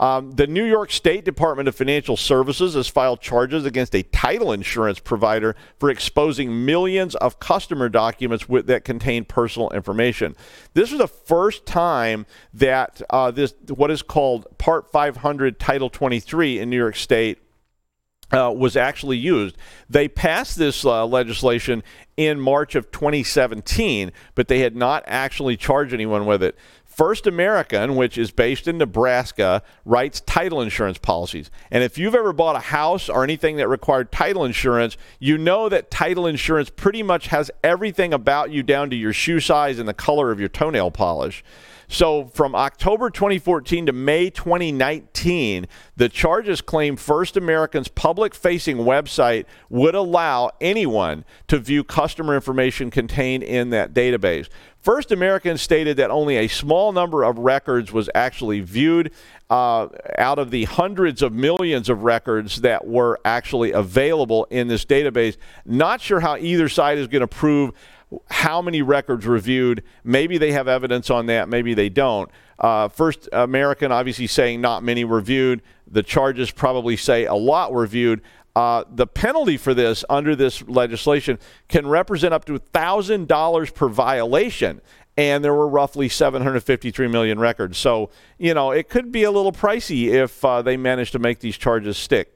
Um, 0.00 0.32
the 0.32 0.46
New 0.46 0.64
York 0.64 0.90
State 0.90 1.24
Department 1.24 1.68
of 1.68 1.74
Financial 1.74 2.16
Services 2.16 2.74
has 2.74 2.88
filed 2.88 3.20
charges 3.20 3.66
against 3.66 3.94
a 3.94 4.02
title 4.04 4.52
insurance 4.52 4.98
provider 4.98 5.54
for 5.78 5.90
exposing 5.90 6.64
millions 6.64 7.14
of 7.16 7.38
customer 7.38 7.90
documents 7.90 8.48
with, 8.48 8.66
that 8.66 8.84
contain 8.84 9.26
personal 9.26 9.70
information. 9.70 10.34
This 10.72 10.90
was 10.90 10.98
the 10.98 11.08
first 11.08 11.66
time 11.66 12.24
that 12.54 13.02
uh, 13.10 13.30
this 13.30 13.54
what 13.68 13.90
is 13.90 14.02
called 14.02 14.46
Part 14.58 14.90
500 14.90 15.58
Title 15.58 15.90
23 15.90 16.58
in 16.58 16.70
New 16.70 16.76
York 16.78 16.96
State 16.96 17.38
uh, 18.32 18.52
was 18.56 18.76
actually 18.76 19.16
used. 19.16 19.56
They 19.88 20.08
passed 20.08 20.58
this 20.58 20.84
uh, 20.84 21.06
legislation 21.06 21.82
in 22.16 22.40
March 22.40 22.74
of 22.74 22.90
2017, 22.90 24.10
but 24.34 24.48
they 24.48 24.60
had 24.60 24.74
not 24.74 25.04
actually 25.06 25.56
charged 25.56 25.92
anyone 25.92 26.26
with 26.26 26.42
it. 26.42 26.56
First 26.96 27.26
American, 27.26 27.94
which 27.94 28.16
is 28.16 28.30
based 28.30 28.66
in 28.66 28.78
Nebraska, 28.78 29.62
writes 29.84 30.22
title 30.22 30.62
insurance 30.62 30.96
policies. 30.96 31.50
And 31.70 31.84
if 31.84 31.98
you've 31.98 32.14
ever 32.14 32.32
bought 32.32 32.56
a 32.56 32.60
house 32.60 33.10
or 33.10 33.22
anything 33.22 33.56
that 33.56 33.68
required 33.68 34.10
title 34.10 34.46
insurance, 34.46 34.96
you 35.20 35.36
know 35.36 35.68
that 35.68 35.90
title 35.90 36.26
insurance 36.26 36.70
pretty 36.70 37.02
much 37.02 37.26
has 37.26 37.50
everything 37.62 38.14
about 38.14 38.50
you 38.50 38.62
down 38.62 38.88
to 38.88 38.96
your 38.96 39.12
shoe 39.12 39.40
size 39.40 39.78
and 39.78 39.86
the 39.86 39.92
color 39.92 40.30
of 40.30 40.40
your 40.40 40.48
toenail 40.48 40.90
polish. 40.90 41.44
So 41.88 42.26
from 42.34 42.54
October 42.54 43.10
2014 43.10 43.86
to 43.86 43.92
May 43.92 44.30
2019, 44.30 45.66
the 45.96 46.08
charges 46.08 46.60
claim 46.60 46.96
First 46.96 47.36
American's 47.36 47.88
public 47.88 48.34
facing 48.34 48.78
website 48.78 49.44
would 49.68 49.94
allow 49.94 50.50
anyone 50.60 51.24
to 51.48 51.58
view 51.58 51.84
customer 51.84 52.34
information 52.34 52.90
contained 52.90 53.42
in 53.44 53.70
that 53.70 53.94
database. 53.94 54.48
First 54.80 55.10
American 55.10 55.58
stated 55.58 55.96
that 55.96 56.10
only 56.10 56.36
a 56.36 56.48
small 56.48 56.92
number 56.92 57.24
of 57.24 57.38
records 57.38 57.92
was 57.92 58.08
actually 58.14 58.60
viewed 58.60 59.12
uh, 59.50 59.88
out 60.18 60.38
of 60.38 60.50
the 60.50 60.64
hundreds 60.64 61.22
of 61.22 61.32
millions 61.32 61.88
of 61.88 62.04
records 62.04 62.60
that 62.60 62.86
were 62.86 63.18
actually 63.24 63.72
available 63.72 64.46
in 64.50 64.68
this 64.68 64.84
database. 64.84 65.36
Not 65.64 66.00
sure 66.00 66.20
how 66.20 66.36
either 66.36 66.68
side 66.68 66.98
is 66.98 67.08
going 67.08 67.20
to 67.20 67.26
prove 67.26 67.72
how 68.30 68.62
many 68.62 68.82
records 68.82 69.26
reviewed. 69.26 69.82
Maybe 70.04 70.38
they 70.38 70.52
have 70.52 70.68
evidence 70.68 71.10
on 71.10 71.26
that, 71.26 71.48
maybe 71.48 71.74
they 71.74 71.88
don't. 71.88 72.30
Uh, 72.58 72.88
First 72.88 73.28
American 73.32 73.92
obviously 73.92 74.26
saying 74.26 74.60
not 74.60 74.82
many 74.82 75.04
reviewed. 75.04 75.62
The 75.86 76.02
charges 76.02 76.50
probably 76.50 76.96
say 76.96 77.24
a 77.26 77.34
lot 77.34 77.72
were 77.72 77.86
viewed. 77.86 78.22
Uh, 78.54 78.84
the 78.90 79.06
penalty 79.06 79.58
for 79.58 79.74
this 79.74 80.02
under 80.08 80.34
this 80.34 80.62
legislation 80.66 81.38
can 81.68 81.86
represent 81.86 82.32
up 82.32 82.46
to 82.46 82.58
$1,000 82.58 83.74
per 83.74 83.88
violation. 83.88 84.80
And 85.18 85.44
there 85.44 85.52
were 85.52 85.68
roughly 85.68 86.08
753 86.08 87.08
million 87.08 87.38
records. 87.38 87.76
So, 87.78 88.10
you 88.38 88.54
know, 88.54 88.70
it 88.70 88.88
could 88.88 89.12
be 89.12 89.24
a 89.24 89.30
little 89.30 89.52
pricey 89.52 90.08
if 90.08 90.42
uh, 90.44 90.62
they 90.62 90.76
manage 90.76 91.10
to 91.12 91.18
make 91.18 91.40
these 91.40 91.56
charges 91.56 91.98
stick. 91.98 92.32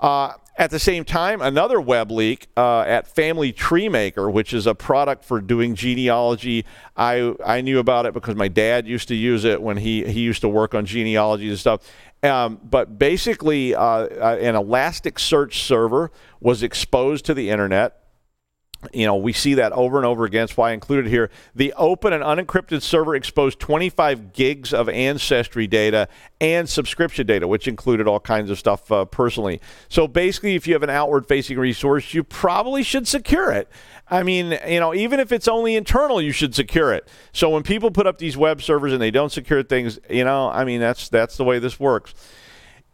Uh, 0.00 0.32
at 0.56 0.70
the 0.70 0.78
same 0.78 1.04
time, 1.04 1.40
another 1.40 1.80
web 1.80 2.10
leak 2.10 2.48
uh, 2.56 2.80
at 2.80 3.08
Family 3.08 3.52
Tree 3.52 3.88
Maker, 3.88 4.30
which 4.30 4.52
is 4.52 4.66
a 4.66 4.74
product 4.74 5.24
for 5.24 5.40
doing 5.40 5.74
genealogy. 5.74 6.66
I 6.96 7.34
I 7.44 7.62
knew 7.62 7.78
about 7.78 8.04
it 8.04 8.12
because 8.12 8.36
my 8.36 8.48
dad 8.48 8.86
used 8.86 9.08
to 9.08 9.14
use 9.14 9.44
it 9.44 9.62
when 9.62 9.78
he 9.78 10.04
he 10.04 10.20
used 10.20 10.42
to 10.42 10.48
work 10.48 10.74
on 10.74 10.84
genealogy 10.84 11.48
and 11.48 11.58
stuff. 11.58 11.90
Um, 12.22 12.60
but 12.62 12.98
basically, 12.98 13.74
uh, 13.74 13.82
uh 13.82 14.38
an 14.40 14.54
Elasticsearch 14.54 15.54
server 15.54 16.10
was 16.40 16.62
exposed 16.62 17.24
to 17.26 17.34
the 17.34 17.48
internet 17.48 18.01
you 18.92 19.06
know, 19.06 19.16
we 19.16 19.32
see 19.32 19.54
that 19.54 19.72
over 19.72 19.96
and 19.96 20.06
over 20.06 20.24
again. 20.24 20.42
That's 20.42 20.56
why 20.56 20.70
I 20.70 20.72
included 20.72 21.06
here. 21.06 21.30
The 21.54 21.72
open 21.74 22.12
and 22.12 22.22
unencrypted 22.22 22.82
server 22.82 23.14
exposed 23.14 23.60
25 23.60 24.32
gigs 24.32 24.74
of 24.74 24.88
ancestry 24.88 25.66
data 25.66 26.08
and 26.40 26.68
subscription 26.68 27.26
data, 27.26 27.46
which 27.46 27.68
included 27.68 28.08
all 28.08 28.18
kinds 28.18 28.50
of 28.50 28.58
stuff 28.58 28.90
uh, 28.90 29.04
personally. 29.04 29.60
So 29.88 30.08
basically, 30.08 30.56
if 30.56 30.66
you 30.66 30.72
have 30.72 30.82
an 30.82 30.90
outward 30.90 31.26
facing 31.26 31.58
resource, 31.58 32.12
you 32.12 32.24
probably 32.24 32.82
should 32.82 33.06
secure 33.06 33.52
it. 33.52 33.68
I 34.10 34.22
mean, 34.22 34.58
you 34.66 34.80
know, 34.80 34.92
even 34.92 35.20
if 35.20 35.32
it's 35.32 35.48
only 35.48 35.76
internal, 35.76 36.20
you 36.20 36.32
should 36.32 36.54
secure 36.54 36.92
it. 36.92 37.06
So 37.32 37.50
when 37.50 37.62
people 37.62 37.90
put 37.90 38.06
up 38.06 38.18
these 38.18 38.36
web 38.36 38.60
servers 38.62 38.92
and 38.92 39.00
they 39.00 39.10
don't 39.10 39.30
secure 39.30 39.62
things, 39.62 39.98
you 40.10 40.24
know, 40.24 40.48
I 40.48 40.64
mean, 40.64 40.80
that's 40.80 41.08
that's 41.08 41.36
the 41.36 41.44
way 41.44 41.58
this 41.58 41.78
works. 41.78 42.14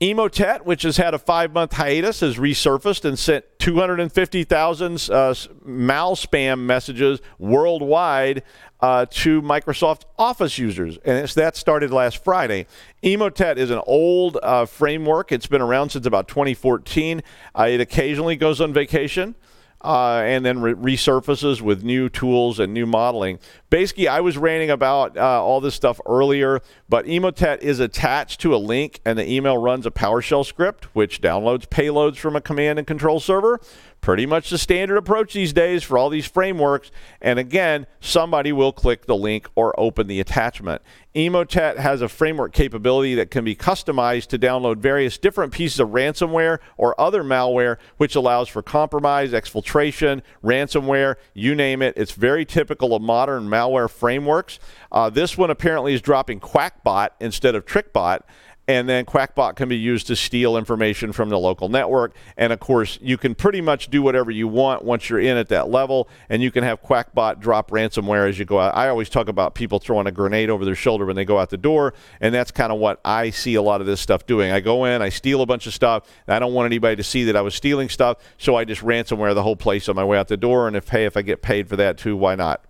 Emotet, 0.00 0.64
which 0.64 0.82
has 0.82 0.96
had 0.96 1.12
a 1.12 1.18
five 1.18 1.52
month 1.52 1.72
hiatus, 1.72 2.20
has 2.20 2.36
resurfaced 2.36 3.04
and 3.04 3.18
sent 3.18 3.44
250,000 3.58 5.10
uh, 5.10 5.34
mal 5.64 6.14
spam 6.14 6.60
messages 6.60 7.20
worldwide 7.38 8.44
uh, 8.80 9.06
to 9.10 9.42
Microsoft 9.42 10.02
Office 10.16 10.56
users. 10.56 10.98
And 10.98 11.28
that 11.28 11.56
started 11.56 11.90
last 11.90 12.22
Friday. 12.22 12.66
Emotet 13.02 13.56
is 13.56 13.70
an 13.70 13.80
old 13.88 14.38
uh, 14.40 14.66
framework, 14.66 15.32
it's 15.32 15.48
been 15.48 15.62
around 15.62 15.90
since 15.90 16.06
about 16.06 16.28
2014. 16.28 17.20
Uh, 17.58 17.66
it 17.68 17.80
occasionally 17.80 18.36
goes 18.36 18.60
on 18.60 18.72
vacation 18.72 19.34
uh, 19.82 20.22
and 20.24 20.44
then 20.44 20.60
re- 20.60 20.74
resurfaces 20.74 21.60
with 21.60 21.84
new 21.84 22.08
tools 22.08 22.58
and 22.58 22.74
new 22.74 22.86
modeling. 22.86 23.38
Basically, 23.70 24.08
I 24.08 24.20
was 24.20 24.36
ranting 24.36 24.70
about 24.70 25.16
uh, 25.16 25.42
all 25.42 25.60
this 25.60 25.74
stuff 25.74 26.00
earlier, 26.06 26.60
but 26.88 27.04
Emotet 27.06 27.60
is 27.60 27.80
attached 27.80 28.40
to 28.40 28.54
a 28.54 28.58
link, 28.58 29.00
and 29.04 29.18
the 29.18 29.30
email 29.30 29.58
runs 29.58 29.86
a 29.86 29.90
PowerShell 29.90 30.44
script, 30.44 30.86
which 30.94 31.20
downloads 31.20 31.66
payloads 31.66 32.16
from 32.16 32.34
a 32.34 32.40
command 32.40 32.78
and 32.78 32.86
control 32.86 33.20
server 33.20 33.60
pretty 34.00 34.26
much 34.26 34.50
the 34.50 34.58
standard 34.58 34.96
approach 34.96 35.34
these 35.34 35.52
days 35.52 35.82
for 35.82 35.98
all 35.98 36.08
these 36.08 36.26
frameworks. 36.26 36.90
And 37.20 37.38
again, 37.38 37.86
somebody 38.00 38.52
will 38.52 38.72
click 38.72 39.06
the 39.06 39.16
link 39.16 39.48
or 39.54 39.78
open 39.78 40.06
the 40.06 40.20
attachment. 40.20 40.82
Emotet 41.14 41.78
has 41.78 42.00
a 42.00 42.08
framework 42.08 42.52
capability 42.52 43.14
that 43.16 43.30
can 43.30 43.44
be 43.44 43.56
customized 43.56 44.28
to 44.28 44.38
download 44.38 44.78
various 44.78 45.18
different 45.18 45.52
pieces 45.52 45.80
of 45.80 45.88
ransomware 45.88 46.58
or 46.76 46.98
other 47.00 47.24
malware, 47.24 47.76
which 47.96 48.14
allows 48.14 48.48
for 48.48 48.62
compromise, 48.62 49.32
exfiltration, 49.32 50.22
ransomware, 50.44 51.16
you 51.34 51.54
name 51.54 51.82
it. 51.82 51.94
It's 51.96 52.12
very 52.12 52.44
typical 52.44 52.94
of 52.94 53.02
modern 53.02 53.48
malware 53.48 53.90
frameworks. 53.90 54.60
Uh, 54.92 55.10
this 55.10 55.36
one 55.36 55.50
apparently 55.50 55.92
is 55.92 56.00
dropping 56.00 56.40
Quackbot 56.40 57.10
instead 57.20 57.54
of 57.54 57.64
TrickBot 57.64 58.20
and 58.68 58.86
then 58.86 59.06
Quackbot 59.06 59.56
can 59.56 59.70
be 59.70 59.78
used 59.78 60.06
to 60.08 60.14
steal 60.14 60.58
information 60.58 61.10
from 61.12 61.30
the 61.30 61.38
local 61.38 61.70
network. 61.70 62.14
And 62.36 62.52
of 62.52 62.60
course, 62.60 62.98
you 63.00 63.16
can 63.16 63.34
pretty 63.34 63.62
much 63.62 63.88
do 63.88 64.02
whatever 64.02 64.30
you 64.30 64.46
want 64.46 64.84
once 64.84 65.08
you're 65.08 65.20
in 65.20 65.38
at 65.38 65.48
that 65.48 65.70
level, 65.70 66.06
and 66.28 66.42
you 66.42 66.50
can 66.50 66.62
have 66.62 66.82
Quackbot 66.82 67.40
drop 67.40 67.70
ransomware 67.70 68.28
as 68.28 68.38
you 68.38 68.44
go 68.44 68.60
out. 68.60 68.76
I 68.76 68.90
always 68.90 69.08
talk 69.08 69.28
about 69.28 69.54
people 69.54 69.78
throwing 69.78 70.06
a 70.06 70.12
grenade 70.12 70.50
over 70.50 70.66
their 70.66 70.74
shoulder 70.74 71.06
when 71.06 71.16
they 71.16 71.24
go 71.24 71.38
out 71.38 71.48
the 71.48 71.56
door, 71.56 71.94
and 72.20 72.34
that's 72.34 72.50
kind 72.50 72.70
of 72.70 72.78
what 72.78 73.00
I 73.06 73.30
see 73.30 73.54
a 73.54 73.62
lot 73.62 73.80
of 73.80 73.86
this 73.86 74.02
stuff 74.02 74.26
doing. 74.26 74.52
I 74.52 74.60
go 74.60 74.84
in, 74.84 75.00
I 75.00 75.08
steal 75.08 75.40
a 75.40 75.46
bunch 75.46 75.66
of 75.66 75.72
stuff. 75.72 76.06
I 76.28 76.38
don't 76.38 76.52
want 76.52 76.66
anybody 76.66 76.96
to 76.96 77.02
see 77.02 77.24
that 77.24 77.36
I 77.36 77.40
was 77.40 77.54
stealing 77.54 77.88
stuff, 77.88 78.18
so 78.36 78.54
I 78.54 78.66
just 78.66 78.82
ransomware 78.82 79.34
the 79.34 79.42
whole 79.42 79.56
place 79.56 79.88
on 79.88 79.96
my 79.96 80.04
way 80.04 80.18
out 80.18 80.28
the 80.28 80.36
door. 80.36 80.68
And 80.68 80.76
if 80.76 80.88
hey, 80.88 81.06
if 81.06 81.16
I 81.16 81.22
get 81.22 81.40
paid 81.40 81.70
for 81.70 81.76
that 81.76 81.96
too, 81.96 82.18
why 82.18 82.34
not? 82.34 82.64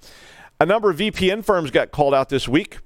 A 0.60 0.66
number 0.66 0.90
of 0.90 0.98
VPN 0.98 1.44
firms 1.44 1.72
got 1.72 1.90
called 1.90 2.14
out 2.14 2.28
this 2.28 2.46
week 2.48 2.78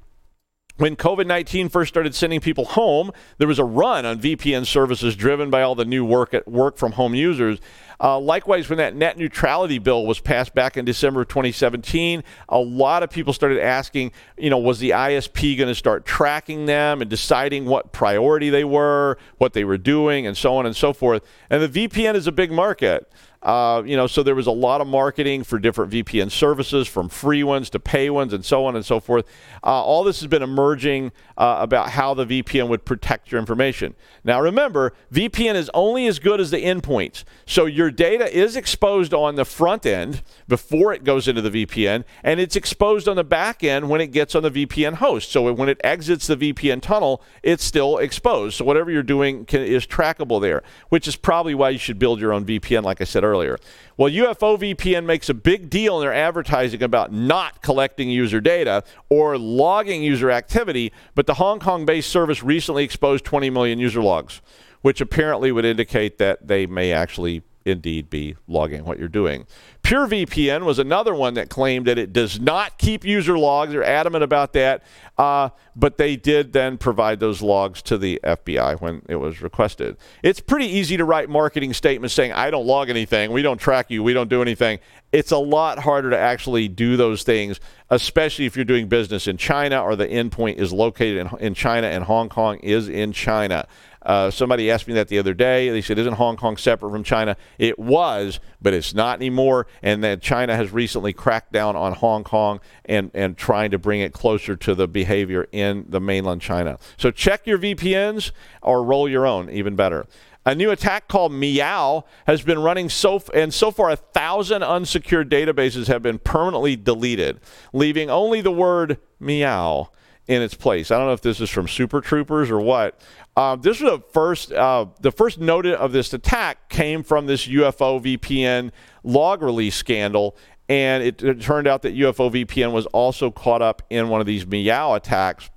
when 0.77 0.97
COVID 0.97 1.27
19 1.27 1.69
first 1.69 1.89
started 1.89 2.15
sending 2.15 2.41
people 2.41 2.65
home, 2.65 3.13
there 3.39 3.49
was 3.49 3.59
a 3.59 3.65
run 3.65 4.07
on 4.07 4.19
VPN 4.19 4.67
services 4.67 5.15
driven 5.15 5.51
by 5.51 5.63
all 5.63 5.75
the 5.75 5.85
new 5.85 6.05
work 6.05 6.35
at 6.35 6.49
work 6.49 6.77
from 6.77 6.93
home 6.93 7.15
users. 7.15 7.61
Uh, 8.01 8.19
likewise, 8.19 8.69
when 8.69 8.79
that 8.79 8.97
net 8.97 9.17
neutrality 9.17 9.79
bill 9.79 10.07
was 10.07 10.19
passed 10.19 10.55
back 10.55 10.77
in 10.77 10.85
December 10.85 11.23
of 11.23 11.29
2017, 11.29 12.25
a 12.49 12.59
lot 12.59 13.05
of 13.05 13.11
people 13.11 13.33
started 13.33 13.61
asking, 13.61 14.11
you 14.37 14.51
know, 14.51 14.59
was 14.59 14.81
the 14.81 14.91
ISP 14.91 15.57
going 15.57 15.69
to 15.69 15.75
start 15.75 16.05
tracking 16.05 16.67
them 16.67 17.01
and 17.01 17.09
deciding 17.09 17.65
what 17.67 17.93
priority 17.93 18.51
they 18.51 18.65
were, 18.65 19.19
what 19.39 19.53
they 19.53 19.63
were 19.63 19.79
doing, 19.79 20.27
and 20.27 20.37
so 20.37 20.57
on 20.57 20.67
and 20.67 20.75
so 20.75 20.93
forth. 20.93 21.23
And 21.49 21.63
the 21.63 21.89
VPN 21.89 22.17
is 22.17 22.27
a 22.27 22.33
big 22.33 22.51
market. 22.51 23.09
Uh, 23.43 23.83
you 23.85 23.97
know, 23.97 24.07
so 24.07 24.23
there 24.23 24.37
was 24.37 24.47
a 24.47 24.53
lot 24.53 24.81
of 24.81 24.87
marketing 24.87 25.43
for 25.43 25.59
different 25.59 25.93
VPN 25.93 26.31
services, 26.31 26.87
from 26.87 27.09
free 27.09 27.43
ones 27.43 27.69
to 27.71 27.81
pay 27.81 28.09
ones, 28.09 28.33
and 28.33 28.45
so 28.45 28.65
on 28.65 28.77
and 28.77 28.87
so 28.87 29.01
forth. 29.01 29.27
Uh, 29.65 29.83
all 29.83 30.05
this 30.05 30.21
has 30.21 30.29
been 30.29 30.43
emerging 30.43 31.11
uh, 31.37 31.57
about 31.59 31.91
how 31.91 32.15
the 32.15 32.25
VPN 32.25 32.69
would 32.69 32.85
protect 32.85 33.33
your 33.33 33.41
information. 33.41 33.97
Now, 34.23 34.41
remember, 34.41 34.93
VPN 35.13 35.57
is 35.57 35.71
only 35.75 36.07
as 36.07 36.21
good 36.21 36.41
as 36.41 36.53
the 36.53 36.63
endpoints. 36.63 37.25
So 37.45 37.67
your 37.67 37.91
data 37.91 38.33
is 38.33 38.55
exposed 38.55 39.13
on 39.13 39.35
the 39.35 39.45
front 39.45 39.87
end 39.87 40.23
before 40.47 40.93
it 40.93 41.03
goes 41.03 41.27
into 41.27 41.43
the 41.43 41.67
VPN, 41.67 42.05
and 42.23 42.39
it's 42.39 42.55
exposed 42.55 43.09
on 43.09 43.17
the 43.17 43.25
back 43.25 43.65
end 43.65 43.89
when 43.89 44.01
it 44.01 44.09
gets 44.13 44.37
on 44.37 44.45
the 44.45 44.51
VPN 44.51 44.95
host. 44.95 45.33
So 45.33 45.53
when 45.53 45.69
it 45.69 45.81
exits 45.83 46.29
the 46.29 46.37
VPN 46.37 46.81
tunnel, 46.81 47.21
it's 47.43 47.65
still 47.65 47.99
exposed. 47.99 48.59
So 48.59 48.65
whatever 48.65 48.91
you're 48.93 49.03
doing 49.03 49.47
can, 49.47 49.63
is 49.63 49.85
trackable 49.85 50.41
there, 50.41 50.63
which 50.91 51.09
is 51.09 51.17
probably 51.17 51.57
why 51.57 51.71
you 51.71 51.79
should 51.79 51.99
build 51.99 52.21
your 52.21 52.33
own 52.33 52.45
VPN, 52.45 52.85
like 52.85 53.01
I 53.01 53.05
said 53.05 53.25
earlier 53.25 53.32
earlier. 53.33 53.59
Well, 53.97 54.11
UFO 54.11 54.59
VPN 54.59 55.05
makes 55.05 55.29
a 55.29 55.35
big 55.35 55.71
deal 55.71 55.99
in 55.99 56.03
their 56.03 56.15
advertising 56.15 56.83
about 56.83 57.13
not 57.13 57.63
collecting 57.63 58.11
user 58.11 58.41
data 58.41 58.85
or 59.09 59.39
logging 59.39 60.03
user 60.03 60.31
activity, 60.31 60.93
but 61.15 61.27
the 61.27 61.35
Hong 61.35 61.59
Kong 61.59 61.85
based 61.85 62.11
service 62.11 62.43
recently 62.43 62.85
exposed 62.85 63.25
20 63.25 63.51
million 63.51 63.79
user 63.79 64.03
logs, 64.03 64.41
which 64.83 65.01
apparently 65.01 65.51
would 65.53 65.65
indicate 65.65 66.19
that 66.19 66.47
they 66.47 66.67
may 66.67 66.93
actually 66.93 67.43
indeed 67.65 68.11
be 68.11 68.37
logging 68.47 68.85
what 68.85 68.99
you're 68.99 69.09
doing. 69.09 69.47
PureVPN 69.83 70.65
was 70.65 70.79
another 70.79 71.15
one 71.15 71.35
that 71.35 71.49
claimed 71.51 71.87
that 71.87 71.99
it 71.99 72.13
does 72.13 72.39
not 72.41 72.79
keep 72.79 73.05
user 73.05 73.37
logs. 73.37 73.73
They're 73.73 73.83
adamant 73.83 74.23
about 74.23 74.53
that, 74.53 74.83
uh, 75.19 75.51
but 75.75 75.99
they 75.99 76.17
did 76.17 76.53
then 76.53 76.79
provide 76.79 77.21
those 77.21 77.43
logs 77.43 77.83
to 77.83 77.99
the 77.99 78.21
FBI 78.23 78.81
when 78.81 79.03
it 79.09 79.17
was 79.17 79.43
requested. 79.43 79.97
It's 80.23 80.41
pretty 80.41 80.67
easy 80.67 80.97
to 80.97 81.05
write 81.05 81.29
marketing 81.29 81.73
statements 81.73 82.15
saying, 82.15 82.33
I 82.33 82.51
don't 82.51 82.67
log 82.67 82.91
anything, 82.91 83.33
we 83.33 83.43
don't 83.43 83.59
track 83.59 83.91
you, 83.91 84.03
we 84.03 84.13
don't 84.13 84.31
do 84.31 84.41
anything. 84.41 84.79
It's 85.11 85.31
a 85.31 85.39
lot 85.39 85.81
harder 85.81 86.11
to 86.11 86.19
actually 86.19 86.69
do 86.69 86.97
those 86.97 87.23
things, 87.23 87.61
especially 87.91 88.47
if 88.47 88.57
you're 88.57 88.65
doing 88.65 88.89
business 88.89 89.27
in 89.27 89.37
China 89.37 89.83
or 89.83 89.95
the 89.95 90.07
endpoint 90.07 90.57
is 90.57 90.73
located 90.73 91.19
in, 91.19 91.39
in 91.39 91.55
China 91.55 91.89
and 91.89 92.05
Hong 92.05 92.31
Kong 92.31 92.57
is 92.59 92.89
in 92.89 93.13
China. 93.13 93.67
Uh, 94.05 94.31
somebody 94.31 94.71
asked 94.71 94.89
me 94.89 94.95
that 94.95 95.09
the 95.09 95.19
other 95.19 95.35
day. 95.35 95.69
They 95.71 95.81
said, 95.81 95.99
Isn't 95.99 96.15
Hong 96.15 96.37
Kong 96.37 96.57
separate 96.57 96.91
from 96.91 97.05
China? 97.05 97.37
It 97.59 97.79
was, 97.79 98.41
but 98.61 98.75
it's 98.75 98.95
not 98.95 99.19
anymore. 99.19 99.67
And 99.83 100.03
that 100.05 100.21
China 100.21 100.57
has 100.57 100.73
recently 100.73 101.13
cracked 101.13 101.53
down 101.53 101.77
on 101.77 101.93
Hong 101.95 102.25
Kong 102.25 102.61
and, 102.85 103.11
and 103.15 103.37
trying 103.37 103.71
to 103.71 103.79
bring 103.79 104.01
it 104.01 104.13
closer 104.13 104.57
to 104.57 104.75
the 104.75 104.89
behavior 104.89 105.47
in 105.53 105.87
the 105.89 106.01
mainland 106.01 106.43
China. 106.43 106.79
So 106.97 107.11
check 107.11 107.47
your 107.47 107.59
VPNs 107.59 108.33
or 108.61 108.83
roll 108.83 109.09
your 109.09 109.27
own, 109.27 109.51
even 109.51 109.77
better. 109.77 110.07
A 110.45 110.57
new 110.57 110.73
attack 110.73 111.07
called 111.07 111.33
Meow 111.33 112.05
has 112.27 112.43
been 112.43 112.59
running 112.59 112.89
so 112.89 113.23
and 113.33 113.55
so 113.55 113.71
far 113.71 113.91
a 113.91 113.97
thousand 113.97 114.65
unsecured 114.65 115.31
databases 115.31 115.87
have 115.87 116.03
been 116.03 116.19
permanently 116.19 116.75
deleted, 116.75 117.39
leaving 117.73 118.11
only 118.11 118.41
the 118.41 118.51
word 118.51 118.99
meow 119.21 119.91
in 120.27 120.43
its 120.43 120.55
place. 120.55 120.91
I 120.91 120.99
don't 120.99 121.07
know 121.07 121.13
if 121.13 121.21
this 121.21 121.41
is 121.41 121.51
from 121.51 121.69
Super 121.69 122.01
Troopers 122.01 122.51
or 122.51 122.61
what, 122.61 123.01
uh, 123.37 123.57
this 123.57 123.81
was 123.81 123.93
the 123.93 124.05
first. 124.13 124.53
Uh, 124.53 124.87
the 125.01 125.11
first 125.11 125.39
note 125.39 125.65
of 125.67 125.93
this 125.93 126.13
attack 126.13 126.69
came 126.69 127.03
from 127.03 127.27
this 127.27 127.47
UFO 127.47 128.03
VPN 128.03 128.73
log 129.05 129.43
release 129.43 129.75
scandal, 129.75 130.37
and 130.69 131.03
it, 131.03 131.23
it, 131.23 131.41
turned 131.41 131.67
out 131.67 131.83
that 131.83 131.95
UFO 131.95 132.31
VPN 132.31 132.73
was 132.73 132.85
also 132.87 133.31
caught 133.31 133.63
up 133.63 133.83
in 133.89 134.09
one 134.11 134.21
of 134.21 134.27
these 134.27 134.47
Meow 134.47 134.93
attacks, 134.93 135.49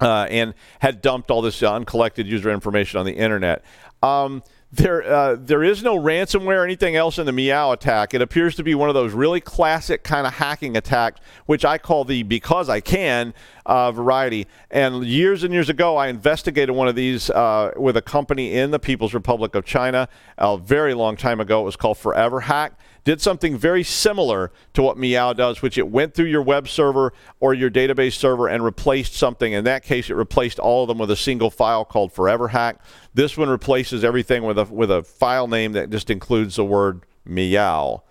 uh, 0.00 0.26
and 0.30 0.54
had 0.78 1.02
dumped 1.02 1.30
all 1.30 1.42
this 1.42 1.62
uncollected 1.62 2.26
user 2.26 2.50
information 2.50 2.98
on 2.98 3.04
the 3.04 3.14
internet. 3.14 3.62
Um, 4.02 4.42
there, 4.72 5.02
uh, 5.02 5.36
there 5.38 5.62
is 5.62 5.82
no 5.82 5.98
ransomware 5.98 6.58
or 6.58 6.64
anything 6.64 6.96
else 6.96 7.18
in 7.18 7.26
the 7.26 7.32
Meow 7.32 7.72
attack. 7.72 8.14
It 8.14 8.20
appears 8.20 8.56
to 8.56 8.62
be 8.62 8.74
one 8.74 8.88
of 8.88 8.94
those 8.94 9.12
really 9.12 9.40
classic 9.40 10.02
kind 10.02 10.26
of 10.26 10.34
hacking 10.34 10.76
attacks, 10.76 11.20
which 11.46 11.64
I 11.64 11.78
call 11.78 12.04
the 12.04 12.22
because 12.22 12.68
I 12.68 12.80
can 12.80 13.32
uh, 13.66 13.92
variety. 13.92 14.46
And 14.70 15.04
years 15.04 15.42
and 15.42 15.52
years 15.52 15.68
ago, 15.68 15.96
I 15.96 16.08
investigated 16.08 16.74
one 16.74 16.88
of 16.88 16.94
these 16.94 17.28
uh, 17.30 17.72
with 17.76 17.96
a 17.96 18.02
company 18.02 18.54
in 18.54 18.70
the 18.70 18.78
People's 18.78 19.12
Republic 19.12 19.54
of 19.54 19.64
China. 19.64 20.08
A 20.38 20.56
very 20.56 20.94
long 20.94 21.16
time 21.16 21.40
ago, 21.40 21.60
it 21.60 21.64
was 21.64 21.76
called 21.76 21.98
Forever 21.98 22.40
Hack 22.40 22.78
did 23.06 23.20
something 23.20 23.56
very 23.56 23.84
similar 23.84 24.50
to 24.74 24.82
what 24.82 24.98
Meow 24.98 25.32
does, 25.32 25.62
which 25.62 25.78
it 25.78 25.88
went 25.88 26.12
through 26.12 26.26
your 26.26 26.42
web 26.42 26.68
server 26.68 27.12
or 27.38 27.54
your 27.54 27.70
database 27.70 28.14
server 28.14 28.48
and 28.48 28.64
replaced 28.64 29.14
something. 29.14 29.52
In 29.52 29.62
that 29.62 29.84
case, 29.84 30.10
it 30.10 30.14
replaced 30.14 30.58
all 30.58 30.82
of 30.82 30.88
them 30.88 30.98
with 30.98 31.12
a 31.12 31.16
single 31.16 31.48
file 31.48 31.84
called 31.84 32.12
Forever 32.12 32.48
Hack. 32.48 32.80
This 33.14 33.36
one 33.36 33.48
replaces 33.48 34.02
everything 34.02 34.42
with 34.42 34.58
a 34.58 34.64
with 34.64 34.90
a 34.90 35.04
file 35.04 35.46
name 35.46 35.72
that 35.72 35.88
just 35.88 36.10
includes 36.10 36.56
the 36.56 36.64
word 36.64 37.06
meow. 37.24 38.02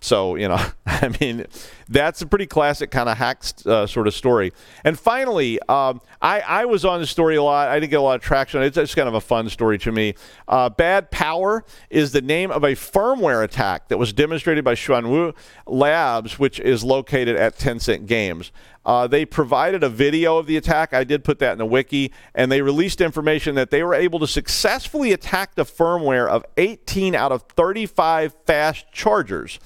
So, 0.00 0.36
you 0.36 0.46
know, 0.46 0.62
I 0.86 1.08
mean, 1.20 1.46
that's 1.88 2.20
a 2.22 2.26
pretty 2.26 2.46
classic 2.46 2.90
kind 2.90 3.08
of 3.08 3.16
hack 3.16 3.42
uh, 3.66 3.86
sort 3.86 4.06
of 4.06 4.14
story. 4.14 4.52
And 4.84 4.98
finally, 4.98 5.58
um, 5.68 6.00
I, 6.20 6.40
I 6.40 6.64
was 6.66 6.84
on 6.84 7.00
the 7.00 7.06
story 7.06 7.36
a 7.36 7.42
lot. 7.42 7.68
I 7.68 7.80
didn't 7.80 7.90
get 7.90 7.98
a 7.98 8.02
lot 8.02 8.16
of 8.16 8.22
traction. 8.22 8.62
It's 8.62 8.74
just 8.74 8.96
kind 8.96 9.08
of 9.08 9.14
a 9.14 9.20
fun 9.20 9.48
story 9.48 9.78
to 9.78 9.92
me. 9.92 10.14
Uh, 10.46 10.68
Bad 10.68 11.10
Power 11.10 11.64
is 11.90 12.12
the 12.12 12.20
name 12.20 12.50
of 12.50 12.64
a 12.64 12.72
firmware 12.72 13.42
attack 13.42 13.88
that 13.88 13.98
was 13.98 14.12
demonstrated 14.12 14.64
by 14.64 14.74
Xuanwu 14.74 15.34
Labs, 15.66 16.38
which 16.38 16.60
is 16.60 16.84
located 16.84 17.36
at 17.36 17.58
Tencent 17.58 18.06
Games. 18.06 18.52
Uh, 18.84 19.06
they 19.06 19.26
provided 19.26 19.82
a 19.82 19.88
video 19.88 20.38
of 20.38 20.46
the 20.46 20.56
attack. 20.56 20.94
I 20.94 21.04
did 21.04 21.22
put 21.22 21.40
that 21.40 21.52
in 21.52 21.58
the 21.58 21.66
wiki, 21.66 22.10
and 22.34 22.50
they 22.50 22.62
released 22.62 23.02
information 23.02 23.54
that 23.56 23.70
they 23.70 23.82
were 23.82 23.94
able 23.94 24.18
to 24.20 24.26
successfully 24.26 25.12
attack 25.12 25.56
the 25.56 25.64
firmware 25.64 26.26
of 26.26 26.44
18 26.56 27.14
out 27.14 27.30
of 27.30 27.42
35 27.54 28.34
fast 28.46 28.90
chargers 28.90 29.58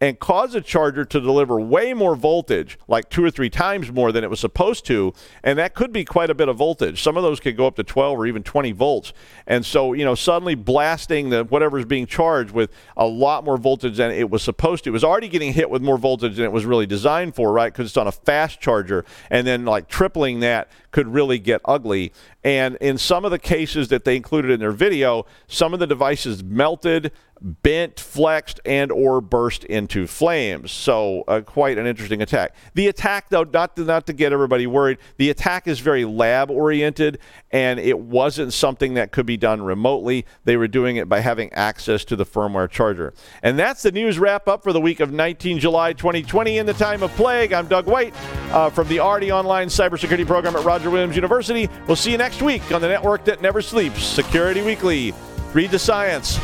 and 0.00 0.18
cause 0.18 0.54
a 0.54 0.60
charger 0.60 1.04
to 1.04 1.20
deliver 1.20 1.60
way 1.60 1.92
more 1.92 2.16
voltage, 2.16 2.78
like 2.88 3.10
two 3.10 3.22
or 3.22 3.30
three 3.30 3.50
times 3.50 3.92
more 3.92 4.12
than 4.12 4.24
it 4.24 4.30
was 4.30 4.40
supposed 4.40 4.86
to. 4.86 5.12
And 5.44 5.58
that 5.58 5.74
could 5.74 5.92
be 5.92 6.04
quite 6.04 6.30
a 6.30 6.34
bit 6.34 6.48
of 6.48 6.56
voltage. 6.56 7.02
Some 7.02 7.16
of 7.16 7.22
those 7.22 7.38
could 7.38 7.56
go 7.56 7.66
up 7.66 7.76
to 7.76 7.84
12 7.84 8.18
or 8.18 8.26
even 8.26 8.42
20 8.42 8.72
volts. 8.72 9.12
And 9.46 9.64
so, 9.64 9.92
you 9.92 10.04
know, 10.04 10.14
suddenly 10.14 10.54
blasting 10.54 11.28
the 11.28 11.44
whatever's 11.44 11.84
being 11.84 12.06
charged 12.06 12.52
with 12.52 12.70
a 12.96 13.06
lot 13.06 13.44
more 13.44 13.58
voltage 13.58 13.98
than 13.98 14.10
it 14.10 14.30
was 14.30 14.42
supposed 14.42 14.84
to. 14.84 14.90
It 14.90 14.92
was 14.92 15.04
already 15.04 15.28
getting 15.28 15.52
hit 15.52 15.68
with 15.68 15.82
more 15.82 15.98
voltage 15.98 16.36
than 16.36 16.46
it 16.46 16.52
was 16.52 16.64
really 16.64 16.86
designed 16.86 17.34
for, 17.34 17.52
right? 17.52 17.72
Because 17.72 17.86
it's 17.86 17.96
on 17.96 18.06
a 18.06 18.12
fast 18.12 18.60
charger. 18.60 19.04
And 19.30 19.46
then, 19.46 19.66
like, 19.66 19.88
tripling 19.88 20.40
that 20.40 20.70
could 20.92 21.08
really 21.08 21.38
get 21.38 21.60
ugly. 21.64 22.12
And 22.42 22.76
in 22.76 22.96
some 22.96 23.24
of 23.24 23.30
the 23.30 23.38
cases 23.38 23.88
that 23.88 24.04
they 24.04 24.16
included 24.16 24.50
in 24.50 24.60
their 24.60 24.72
video, 24.72 25.26
some 25.46 25.74
of 25.74 25.80
the 25.80 25.86
devices 25.86 26.42
melted, 26.42 27.12
bent, 27.40 27.98
flexed, 27.98 28.60
and 28.64 28.92
or 28.92 29.20
burst 29.20 29.64
into 29.64 30.06
flames. 30.06 30.72
So 30.72 31.24
uh, 31.26 31.40
quite 31.40 31.78
an 31.78 31.86
interesting 31.86 32.22
attack. 32.22 32.54
The 32.74 32.88
attack, 32.88 33.28
though, 33.30 33.44
not 33.44 33.76
to, 33.76 33.84
not 33.84 34.06
to 34.06 34.12
get 34.12 34.32
everybody 34.32 34.66
worried, 34.66 34.98
the 35.16 35.30
attack 35.30 35.66
is 35.66 35.80
very 35.80 36.04
lab 36.04 36.50
oriented, 36.50 37.18
and 37.50 37.80
it 37.80 37.98
wasn't 37.98 38.52
something 38.52 38.94
that 38.94 39.12
could 39.12 39.26
be 39.26 39.36
done 39.36 39.62
remotely. 39.62 40.26
They 40.44 40.56
were 40.56 40.68
doing 40.68 40.96
it 40.96 41.08
by 41.08 41.20
having 41.20 41.52
access 41.52 42.04
to 42.06 42.16
the 42.16 42.26
firmware 42.26 42.70
charger. 42.70 43.14
And 43.42 43.58
that's 43.58 43.82
the 43.82 43.92
news 43.92 44.18
wrap 44.18 44.48
up 44.48 44.62
for 44.62 44.72
the 44.72 44.80
week 44.80 45.00
of 45.00 45.12
19 45.12 45.58
July 45.58 45.92
2020 45.92 46.58
in 46.58 46.66
the 46.66 46.74
time 46.74 47.02
of 47.02 47.10
plague. 47.12 47.52
I'm 47.52 47.66
Doug 47.66 47.86
White 47.86 48.14
uh, 48.52 48.70
from 48.70 48.88
the 48.88 48.98
RD 48.98 49.30
Online 49.30 49.68
Cybersecurity 49.68 50.26
Program 50.26 50.56
at 50.56 50.64
Roger 50.64 50.90
Williams 50.90 51.16
University. 51.16 51.68
We'll 51.86 51.96
see 51.96 52.12
you 52.12 52.18
next 52.18 52.42
week 52.42 52.70
on 52.72 52.80
the 52.80 52.88
network 52.88 53.24
that 53.24 53.40
never 53.40 53.62
sleeps, 53.62 54.02
Security 54.02 54.62
Weekly. 54.62 55.14
Read 55.52 55.70
the 55.70 55.78
science, 55.78 56.38